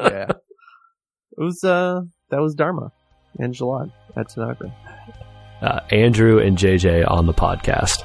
[0.00, 0.28] Yeah.
[0.30, 0.36] it
[1.36, 2.00] was uh
[2.30, 2.92] that was Darmok
[3.38, 4.72] and Jalad at Tanagra.
[5.60, 8.02] Uh, Andrew and JJ on the podcast.